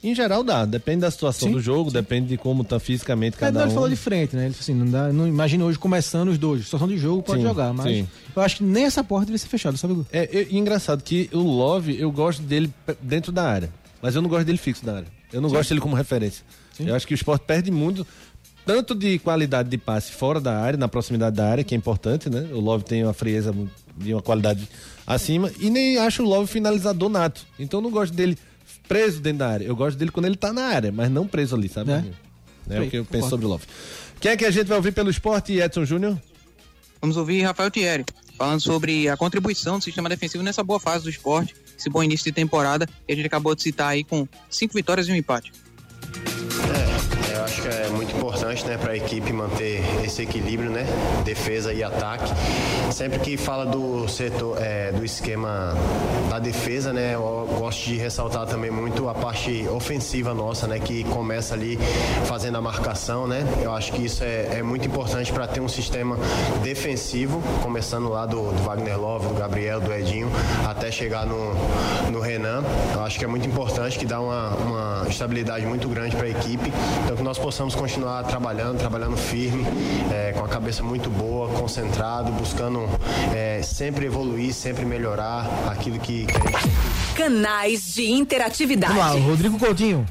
[0.04, 3.40] Em geral dá, depende da situação Sim, do jogo, depende de como tá fisicamente É,
[3.40, 3.74] cada não, ele um.
[3.74, 4.46] falou de frente, né?
[4.46, 6.66] Ele falou assim, não dá, não imagina hoje começando os dois.
[6.66, 8.08] Situação de jogo pode Sim, jogar, mas sim.
[8.36, 10.06] eu acho que nem essa porta deve ser fechada, sabe?
[10.14, 14.30] É, e engraçado que o Love, eu gosto dele dentro da área, mas eu não
[14.30, 15.08] gosto dele fixo na área.
[15.32, 15.56] Eu não Sim.
[15.56, 16.44] gosto dele como referência.
[16.74, 16.88] Sim.
[16.88, 18.06] Eu acho que o esporte perde muito,
[18.66, 22.30] tanto de qualidade de passe fora da área, na proximidade da área, que é importante,
[22.30, 22.50] né?
[22.52, 23.54] O Love tem uma frieza
[23.96, 24.68] de uma qualidade
[25.06, 27.46] acima, e nem acho o Love finalizador nato.
[27.58, 28.38] Então eu não gosto dele
[28.88, 29.66] preso dentro da área.
[29.66, 31.92] Eu gosto dele quando ele tá na área, mas não preso ali, sabe?
[31.92, 32.04] É.
[32.70, 33.66] É, o que eu penso sobre o Love.
[34.20, 36.18] Quem é que a gente vai ouvir pelo esporte, Edson Júnior?
[37.00, 38.06] Vamos ouvir Rafael Thierry,
[38.38, 42.26] falando sobre a contribuição do sistema defensivo nessa boa fase do esporte, esse bom início
[42.26, 45.52] de temporada, que a gente acabou de citar aí com cinco vitórias e um empate.
[47.30, 48.17] É, eu acho que é muito
[48.48, 50.86] importante né, para a equipe manter esse equilíbrio, né?
[51.26, 52.32] Defesa e ataque.
[52.92, 55.74] Sempre que fala do setor, é, do esquema
[56.30, 57.16] da defesa, né?
[57.16, 60.80] Eu gosto de ressaltar também muito a parte ofensiva nossa, né?
[60.80, 61.78] Que começa ali
[62.26, 63.46] fazendo a marcação, né?
[63.62, 66.18] Eu acho que isso é, é muito importante para ter um sistema
[66.64, 70.30] defensivo, começando lá do, do Wagner Love, do Gabriel, do Edinho,
[70.68, 71.54] até chegar no,
[72.12, 72.64] no Renan.
[72.94, 76.30] Eu acho que é muito importante, que dá uma, uma estabilidade muito grande para a
[76.30, 76.72] equipe.
[77.04, 78.37] Então que nós possamos continuar trabalhando,
[78.78, 79.66] trabalhando firme,
[80.14, 82.88] é, com a cabeça muito boa, concentrado, buscando
[83.36, 88.94] é, sempre evoluir, sempre melhorar aquilo que, que Canais de interatividade.
[88.94, 90.06] Vamos lá, o Rodrigo Coutinho.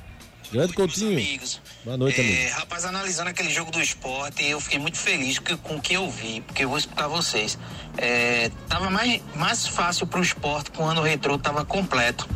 [0.53, 1.41] Grande Coutinho.
[1.85, 2.61] Boa noite, É, amigo.
[2.61, 6.41] rapaz, analisando aquele jogo do esporte, eu fiquei muito feliz com o que eu vi,
[6.41, 7.59] porque eu vou explicar a vocês.
[7.99, 12.29] É, tava mais, mais fácil pro esporte quando o retrô tava completo.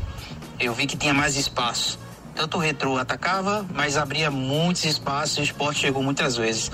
[0.59, 1.99] Eu vi que tinha mais espaço.
[2.41, 6.71] Tanto o retrô atacava, mas abria muitos espaços e o esporte chegou muitas vezes.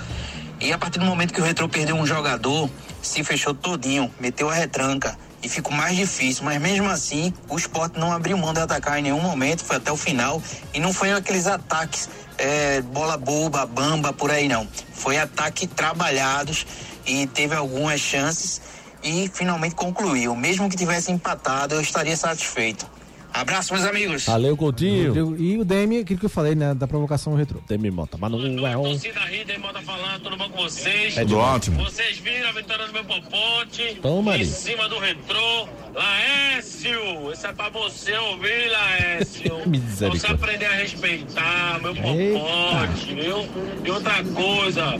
[0.61, 2.69] E a partir do momento que o Retro perdeu um jogador,
[3.01, 6.45] se fechou todinho, meteu a retranca e ficou mais difícil.
[6.45, 9.91] Mas mesmo assim, o esporte não abriu mão de atacar em nenhum momento, foi até
[9.91, 10.41] o final.
[10.73, 14.65] E não foi aqueles ataques é, bola boba, bamba, por aí não.
[14.93, 16.65] Foi ataque trabalhados
[17.05, 18.61] e teve algumas chances
[19.03, 20.33] e finalmente concluiu.
[20.33, 22.95] Mesmo que tivesse empatado, eu estaria satisfeito.
[23.33, 24.25] Abraço, meus amigos.
[24.25, 25.35] Valeu, Coutinho.
[25.37, 26.73] E o Demi, aquilo que eu falei, né?
[26.73, 27.59] Da provocação retrô.
[27.67, 28.81] Demi Mota, Manuel.
[28.83, 31.17] Torcida Rida Mota falando, tudo bom com vocês?
[31.17, 31.83] É Tudo ótimo.
[31.83, 33.99] Vocês viram a vitória do meu popote?
[34.01, 35.67] Toma, Em cima do retrô.
[35.93, 39.57] Laércio, isso é pra você ouvir, Laércio.
[39.97, 42.39] Você aprender a respeitar meu Eita.
[42.39, 43.47] popote, viu?
[43.83, 44.97] E outra coisa.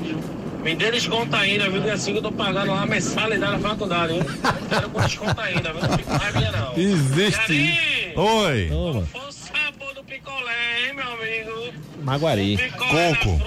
[0.63, 1.81] Me dê desconto ainda, viu?
[1.81, 4.21] Que assim que eu tô pagando lá a mensalidade da faculdade, hein?
[4.69, 5.81] Quero com desconto ainda, viu?
[5.81, 6.77] Não fica mais minha, não.
[6.77, 8.06] Existe.
[8.19, 8.67] Oi.
[8.67, 9.07] Toma.
[9.31, 11.71] Sabor do picolé, hein, meu amigo?
[12.01, 12.57] Maguari.
[12.57, 13.37] Picolé Coco.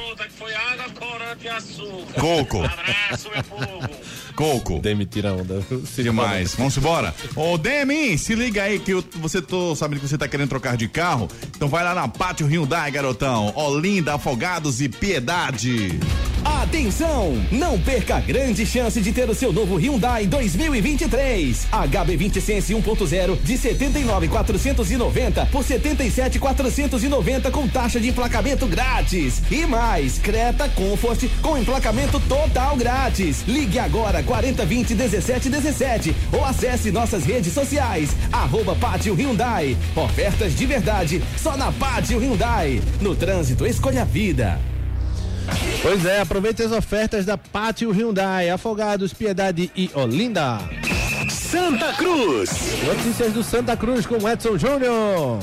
[1.31, 2.21] Açúcar.
[2.21, 2.59] Coco.
[2.65, 3.89] Abraço, meu povo.
[4.35, 4.79] Coco.
[4.81, 5.63] Demi tira onda.
[5.97, 6.55] Demais.
[6.55, 7.15] Vamos embora.
[7.37, 10.77] Ô, Demi, se liga aí que eu- você tô sabendo que você tá querendo trocar
[10.77, 11.29] de carro.
[11.57, 13.53] Então vai lá na Pátio Hyundai, garotão.
[13.55, 15.99] Olinda, Afogados e Piedade.
[16.43, 17.35] Atenção!
[17.53, 21.67] Não perca a grande chance de ter o seu novo Hyundai 2023.
[21.71, 29.43] HB20 Sense 1.0 de 79.490 por 77.490 com taxa de emplacamento grátis.
[29.51, 33.43] E mais, Creta Comfort com emplacamento total grátis.
[33.47, 38.11] Ligue agora 4020 1717 ou acesse nossas redes sociais.
[38.33, 39.77] Arroba Pátio Hyundai.
[39.97, 42.81] Ofertas de verdade só na Pátio Hyundai.
[43.01, 44.59] No trânsito, escolha a vida.
[45.83, 50.59] Pois é, aproveite as ofertas da Pátio Hyundai, Afogados, Piedade e Olinda.
[51.29, 52.51] Santa Cruz.
[52.85, 55.41] Notícias do Santa Cruz com Edson Júnior.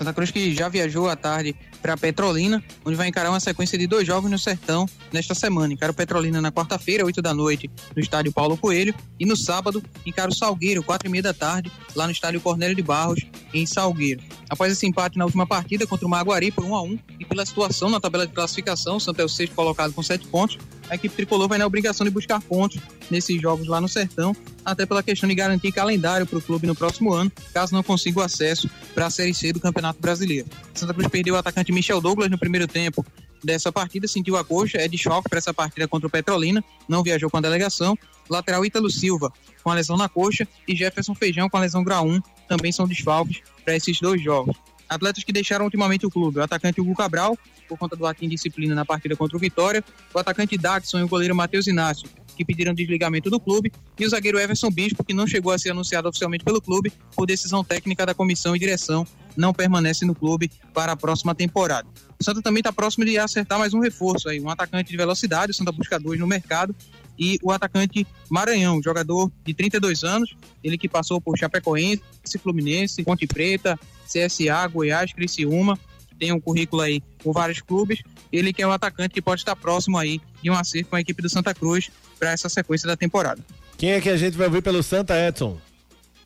[0.00, 3.86] Santa Cruz que já viajou à tarde para Petrolina, onde vai encarar uma sequência de
[3.86, 5.74] dois jogos no Sertão nesta semana.
[5.74, 9.82] Encara o Petrolina na quarta-feira, 8 da noite, no estádio Paulo Coelho, e no sábado
[10.06, 13.20] encara o Salgueiro, quatro e meia da tarde, lá no estádio Cornélio de Barros,
[13.52, 14.22] em Salgueiro.
[14.48, 17.44] Após esse empate na última partida contra o Maguari por 1 a 1 e pela
[17.44, 20.56] situação na tabela de classificação, o Santa é o sexto colocado com sete pontos,
[20.90, 22.80] a equipe tricolor vai na obrigação de buscar pontos
[23.10, 24.34] nesses jogos lá no Sertão,
[24.64, 28.18] até pela questão de garantir calendário para o clube no próximo ano, caso não consiga
[28.18, 30.48] o acesso para a Série C do Campeonato Brasileiro.
[30.74, 33.06] Santa Cruz perdeu o atacante Michel Douglas no primeiro tempo
[33.42, 37.02] dessa partida, sentiu a coxa, é de choque para essa partida contra o Petrolina, não
[37.02, 37.96] viajou com a delegação.
[38.28, 39.32] Lateral Ítalo Silva
[39.62, 42.86] com a lesão na coxa e Jefferson Feijão com a lesão grau 1 também são
[42.86, 44.56] desfalques para esses dois jogos.
[44.90, 47.38] Atletas que deixaram ultimamente o clube, o atacante Hugo Cabral,
[47.68, 51.08] por conta do ato indisciplina na partida contra o Vitória, o atacante Daxon e o
[51.08, 55.28] goleiro Matheus Inácio, que pediram desligamento do clube, e o zagueiro Everson Bispo, que não
[55.28, 59.52] chegou a ser anunciado oficialmente pelo clube, por decisão técnica da comissão e direção, não
[59.52, 61.86] permanece no clube para a próxima temporada.
[62.18, 65.52] O Santa também está próximo de acertar mais um reforço aí, um atacante de velocidade,
[65.52, 66.74] o Santa busca dois no mercado,
[67.16, 70.34] e o atacante Maranhão, jogador de 32 anos,
[70.64, 72.02] ele que passou por Chapecoense,
[72.42, 73.78] Fluminense, Ponte Preta,
[74.10, 75.78] CSA, Goiás, Criciúma,
[76.18, 79.56] tem um currículo aí por vários clubes, ele que é um atacante que pode estar
[79.56, 82.96] próximo aí de um acerto com a equipe do Santa Cruz para essa sequência da
[82.96, 83.42] temporada.
[83.78, 85.58] Quem é que a gente vai ouvir pelo Santa, Edson?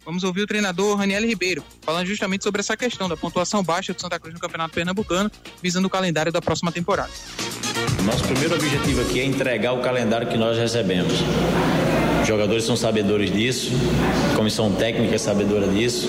[0.05, 4.01] Vamos ouvir o treinador Raniel Ribeiro, falando justamente sobre essa questão da pontuação baixa do
[4.01, 5.31] Santa Cruz no Campeonato Pernambucano,
[5.63, 7.11] visando o calendário da próxima temporada.
[8.05, 11.15] Nosso primeiro objetivo aqui é entregar o calendário que nós recebemos.
[12.25, 13.71] Os jogadores são sabedores disso,
[14.33, 16.09] a comissão técnica é sabedora disso,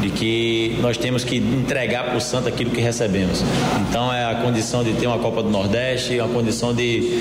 [0.00, 3.44] de que nós temos que entregar para o Santa aquilo que recebemos.
[3.88, 7.16] Então é a condição de ter uma Copa do Nordeste, uma condição de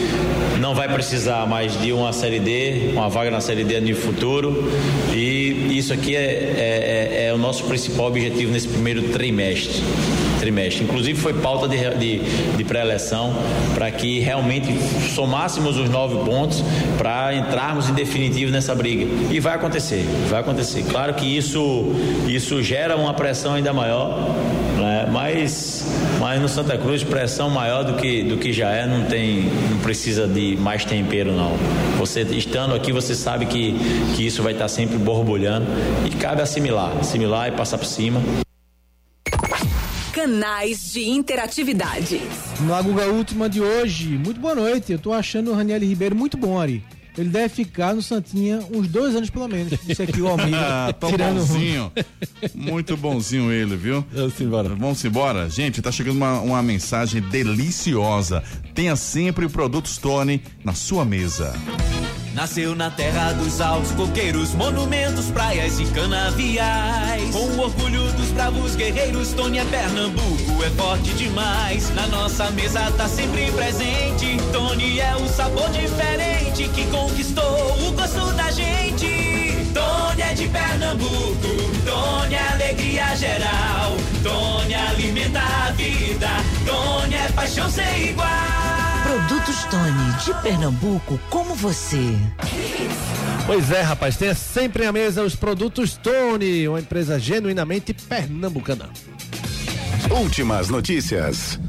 [0.60, 4.72] não vai precisar mais de uma Série D, uma vaga na Série D no futuro.
[5.14, 9.84] E isso aqui é, é- é- é o nosso principal objetivo nesse primeiro trimestre.
[10.42, 10.84] Trimestre.
[10.84, 12.20] Inclusive foi pauta de, de,
[12.58, 13.34] de pré-eleição
[13.76, 14.76] para que realmente
[15.14, 16.64] somássemos os nove pontos
[16.98, 19.06] para entrarmos em definitivo nessa briga.
[19.32, 20.84] E vai acontecer, vai acontecer.
[20.90, 21.94] Claro que isso,
[22.28, 24.18] isso gera uma pressão ainda maior,
[24.78, 25.08] né?
[25.12, 25.86] mas,
[26.20, 29.78] mas no Santa Cruz pressão maior do que, do que já é, não tem, não
[29.80, 31.52] precisa de mais tempero não.
[32.00, 33.76] Você estando aqui, você sabe que,
[34.16, 35.68] que isso vai estar sempre borbulhando
[36.06, 38.20] e cabe assimilar, assimilar e passar por cima.
[40.22, 42.22] Canais de interatividade.
[42.60, 44.92] No Aguga Última de hoje, muito boa noite.
[44.92, 46.84] Eu tô achando o Raniel Ribeiro muito bom, Ari.
[47.18, 49.74] Ele deve ficar no Santinha uns dois anos pelo menos.
[49.90, 50.60] Isso aqui o Almeida.
[50.62, 51.92] Ah, tão tirando bonzinho.
[52.54, 54.06] Muito bonzinho ele, viu?
[54.14, 54.70] Vamos embora.
[54.70, 55.50] Vamos embora.
[55.50, 58.44] Gente, tá chegando uma, uma mensagem deliciosa.
[58.76, 61.52] Tenha sempre produtos Tony na sua mesa.
[62.34, 67.30] Nasceu na terra dos altos coqueiros, monumentos, praias e canaviais.
[67.32, 71.94] Com o orgulho dos bravos guerreiros, Tony é Pernambuco, é forte demais.
[71.94, 74.38] Na nossa mesa tá sempre presente.
[74.54, 79.68] Tony é o sabor diferente que conquistou o gosto da gente.
[79.74, 81.48] Tony é de Pernambuco,
[81.86, 83.98] Tony é alegria geral.
[84.24, 86.30] Tony alimenta a vida,
[86.66, 88.71] Tony é paixão sem igual.
[89.12, 92.16] Produtos Tony, de Pernambuco, como você.
[93.46, 98.90] Pois é, rapaz, tenha sempre à mesa os produtos Tony, uma empresa genuinamente pernambucana.
[100.10, 101.60] Últimas notícias.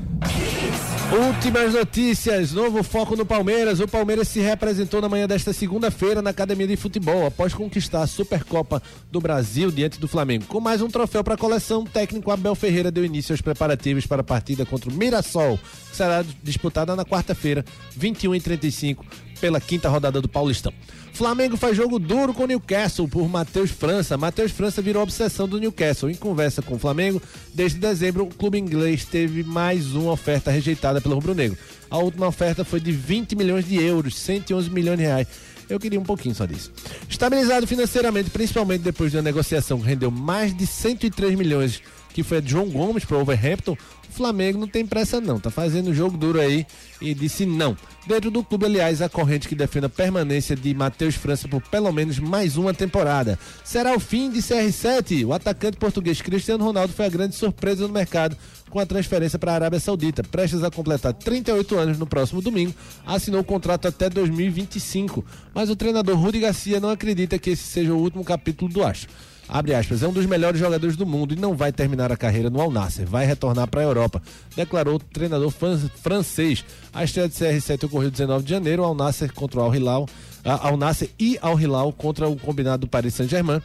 [1.12, 3.80] Últimas notícias, novo foco no Palmeiras.
[3.80, 8.06] O Palmeiras se representou na manhã desta segunda-feira na Academia de Futebol, após conquistar a
[8.06, 10.46] Supercopa do Brasil diante do Flamengo.
[10.46, 14.06] Com mais um troféu para a coleção, o técnico Abel Ferreira deu início aos preparativos
[14.06, 15.58] para a partida contra o Mirassol,
[15.90, 17.62] que será disputada na quarta-feira,
[17.94, 19.04] 21 e 35
[19.42, 20.72] pela quinta rodada do Paulistão.
[21.12, 24.16] Flamengo faz jogo duro com o Newcastle por Matheus França.
[24.16, 26.08] Matheus França virou obsessão do Newcastle.
[26.08, 27.20] Em conversa com o Flamengo,
[27.52, 31.58] desde dezembro, o clube inglês teve mais uma oferta rejeitada pelo Rubro Negro.
[31.90, 35.26] A última oferta foi de 20 milhões de euros, 111 milhões de reais.
[35.68, 36.70] Eu queria um pouquinho só disso.
[37.08, 41.82] Estabilizado financeiramente, principalmente depois de uma negociação que rendeu mais de 103 milhões,
[42.12, 46.18] que foi João Gomes para Overhampton, o Flamengo não tem pressa não, tá fazendo jogo
[46.18, 46.66] duro aí
[47.00, 47.76] e disse não.
[48.06, 51.90] Dentro do clube, aliás, a corrente que defende a permanência de Matheus França por pelo
[51.92, 53.38] menos mais uma temporada.
[53.64, 55.24] Será o fim de CR7?
[55.26, 58.36] O atacante português Cristiano Ronaldo foi a grande surpresa no mercado
[58.68, 60.22] com a transferência para a Arábia Saudita.
[60.22, 62.74] Prestes a completar 38 anos no próximo domingo,
[63.06, 65.24] assinou o contrato até 2025.
[65.54, 69.08] Mas o treinador Rudi Garcia não acredita que esse seja o último capítulo do Astro
[69.52, 72.48] abre aspas, é um dos melhores jogadores do mundo e não vai terminar a carreira
[72.48, 74.22] no Al Nasser, vai retornar para a Europa,
[74.56, 76.64] declarou o treinador francês.
[76.90, 80.08] A estreia de CR7 ocorreu 19 de janeiro, Al Nasser contra o Al Hilal,
[80.42, 83.60] Al Nasser e Al Hilal contra o combinado do Paris Saint-Germain.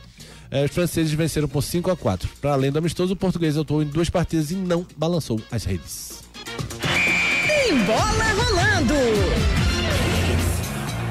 [0.52, 2.30] Eh, os franceses venceram por 5 a 4.
[2.42, 6.22] Para além do amistoso, o português atuou em duas partidas e não balançou as redes.
[7.48, 8.94] Tem bola rolando!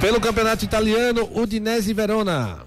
[0.01, 2.59] Pelo campeonato italiano, Udinese e Verona.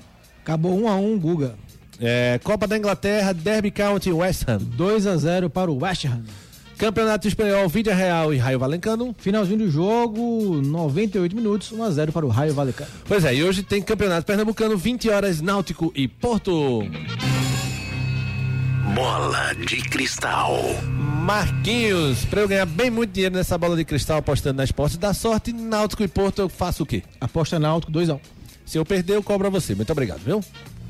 [0.42, 1.69] Acabou 1 a 1 Guga.
[2.00, 4.60] É, Copa da Inglaterra, Derby County West Ham.
[4.60, 6.24] 2 a 0 para o West Ham.
[6.78, 9.14] Campeonato Espanhol, Vídea Real e Raio Valencano.
[9.18, 12.90] Finalzinho do jogo, 98 minutos, 1 a 0 para o Raio Valencano.
[13.06, 16.82] Pois é, e hoje tem Campeonato Pernambucano, 20 horas, Náutico e Porto.
[18.96, 20.58] Bola de cristal.
[21.26, 25.14] Marquinhos, para eu ganhar bem muito dinheiro nessa bola de cristal apostando na esporte da
[25.14, 27.04] sorte, Náutico e Porto, eu faço o quê?
[27.20, 28.16] Aposta Náutico 2 a 1.
[28.16, 28.20] Um.
[28.66, 29.76] Se eu perder, eu cobro a você.
[29.76, 30.42] Muito obrigado, viu?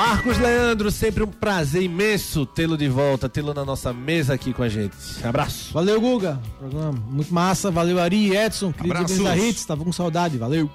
[0.00, 4.62] Marcos Leandro, sempre um prazer imenso tê-lo de volta, tê-lo na nossa mesa aqui com
[4.62, 4.96] a gente.
[5.22, 5.74] Abraço.
[5.74, 6.40] Valeu, Guga.
[6.58, 7.70] Programa muito massa.
[7.70, 9.66] Valeu, Ari, Edson, queridos da Hits.
[9.66, 10.38] Tava com saudade.
[10.38, 10.70] Valeu.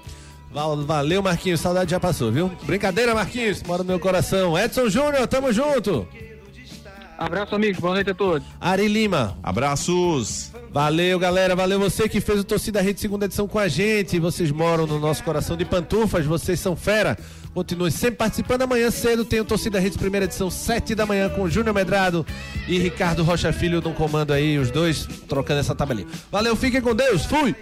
[0.86, 1.60] Valeu, Marquinhos.
[1.60, 2.52] Saudade já passou, viu?
[2.62, 3.64] Brincadeira, Marquinhos.
[3.64, 4.56] Mora no meu coração.
[4.56, 6.06] Edson Júnior, tamo junto.
[7.18, 7.80] Abraço, amigos.
[7.80, 8.46] Boa noite a todos.
[8.60, 9.36] Ari Lima.
[9.42, 10.52] Abraços.
[10.70, 11.56] Valeu, galera.
[11.56, 14.20] Valeu você que fez o Torcida Rede segunda edição com a gente.
[14.20, 16.24] Vocês moram no nosso coração de pantufas.
[16.24, 17.18] Vocês são fera.
[17.56, 18.60] Continue sempre participando.
[18.60, 22.26] Amanhã cedo tem o Torcida Rede primeira edição, sete da manhã, com Júnior Medrado
[22.68, 26.06] e Ricardo Rocha Filho no comando aí, os dois trocando essa tabelinha.
[26.30, 27.24] Valeu, fiquem com Deus.
[27.24, 27.56] Fui.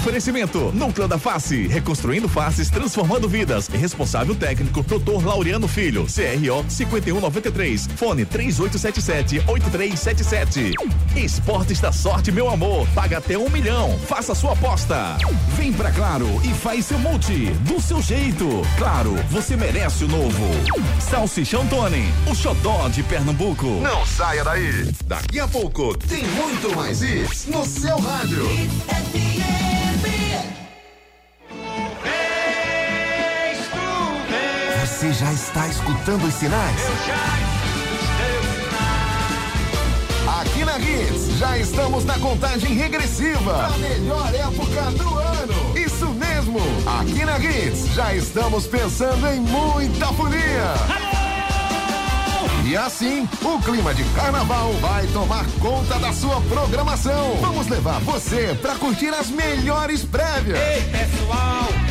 [0.00, 3.68] Oferecimento: Núcleo da Face, reconstruindo faces, transformando vidas.
[3.68, 5.26] Responsável técnico: Dr.
[5.26, 10.72] Laureano Filho, CRO 5193, fone 3877-8377.
[11.14, 12.88] Esportes da Sorte, meu amor.
[12.94, 13.98] Paga até um milhão.
[14.06, 15.18] Faça sua aposta.
[15.54, 17.50] Vem pra Claro e faz seu multi.
[17.66, 18.62] Do seu jeito.
[18.78, 20.46] Claro, você merece o novo.
[20.98, 23.66] Salsichão Tony, o xodó de Pernambuco.
[23.66, 24.90] Não saia daí.
[25.04, 28.46] Daqui a pouco tem muito mais isso no seu rádio.
[35.00, 36.78] Você já está escutando os sinais?
[40.40, 43.64] Aqui na Hits, já estamos na contagem regressiva.
[43.64, 45.78] A melhor época do ano.
[45.78, 46.58] Isso mesmo.
[47.00, 50.74] Aqui na Hits, já estamos pensando em muita folia.
[52.66, 57.38] E assim, o clima de carnaval vai tomar conta da sua programação.
[57.40, 60.58] Vamos levar você para curtir as melhores prévias.
[60.58, 61.89] Ei, pessoal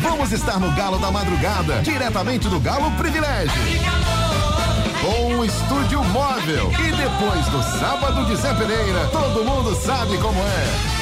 [0.00, 3.60] vamos estar no Galo da Madrugada, diretamente do Galo Privilégio.
[5.00, 6.70] Com um estúdio móvel.
[6.72, 11.00] E depois do sábado de Zé Pereira, todo mundo sabe como é.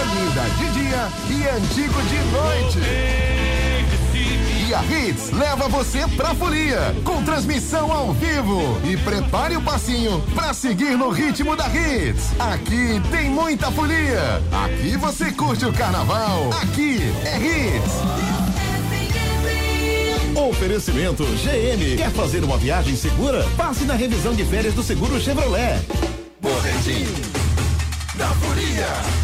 [0.00, 3.41] Olinda de dia e antigo de noite.
[4.72, 8.80] E a Hits leva você pra folia, com transmissão ao vivo.
[8.82, 12.30] E prepare o passinho pra seguir no ritmo da Hits.
[12.38, 14.42] Aqui tem muita folia.
[14.64, 16.48] Aqui você curte o carnaval.
[16.62, 17.92] Aqui é Hits.
[20.34, 21.98] Oferecimento GM.
[21.98, 23.46] Quer fazer uma viagem segura?
[23.58, 25.82] Passe na revisão de férias do seguro Chevrolet.
[26.40, 27.04] Boletim
[28.14, 29.21] da Folia.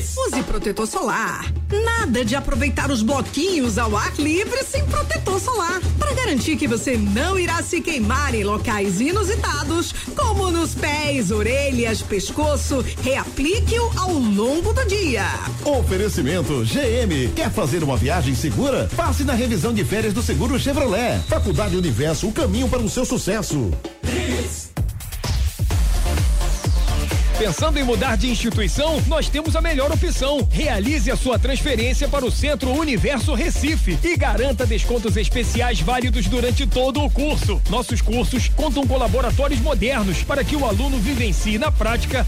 [0.00, 1.52] Use protetor solar.
[1.84, 5.80] Nada de aproveitar os bloquinhos ao ar livre sem protetor solar.
[5.98, 12.00] Para garantir que você não irá se queimar em locais inusitados, como nos pés, orelhas,
[12.00, 15.26] pescoço, reaplique-o ao longo do dia.
[15.62, 17.30] Oferecimento GM.
[17.34, 18.88] Quer fazer uma viagem segura?
[18.96, 21.20] Passe na revisão de férias do seguro Chevrolet.
[21.28, 23.70] Faculdade Universo, o caminho para o seu sucesso.
[27.42, 29.02] Pensando em mudar de instituição?
[29.08, 30.46] Nós temos a melhor opção.
[30.48, 36.64] Realize a sua transferência para o Centro Universo Recife e garanta descontos especiais válidos durante
[36.68, 37.60] todo o curso.
[37.68, 42.24] Nossos cursos contam com laboratórios modernos para que o aluno vivencie na prática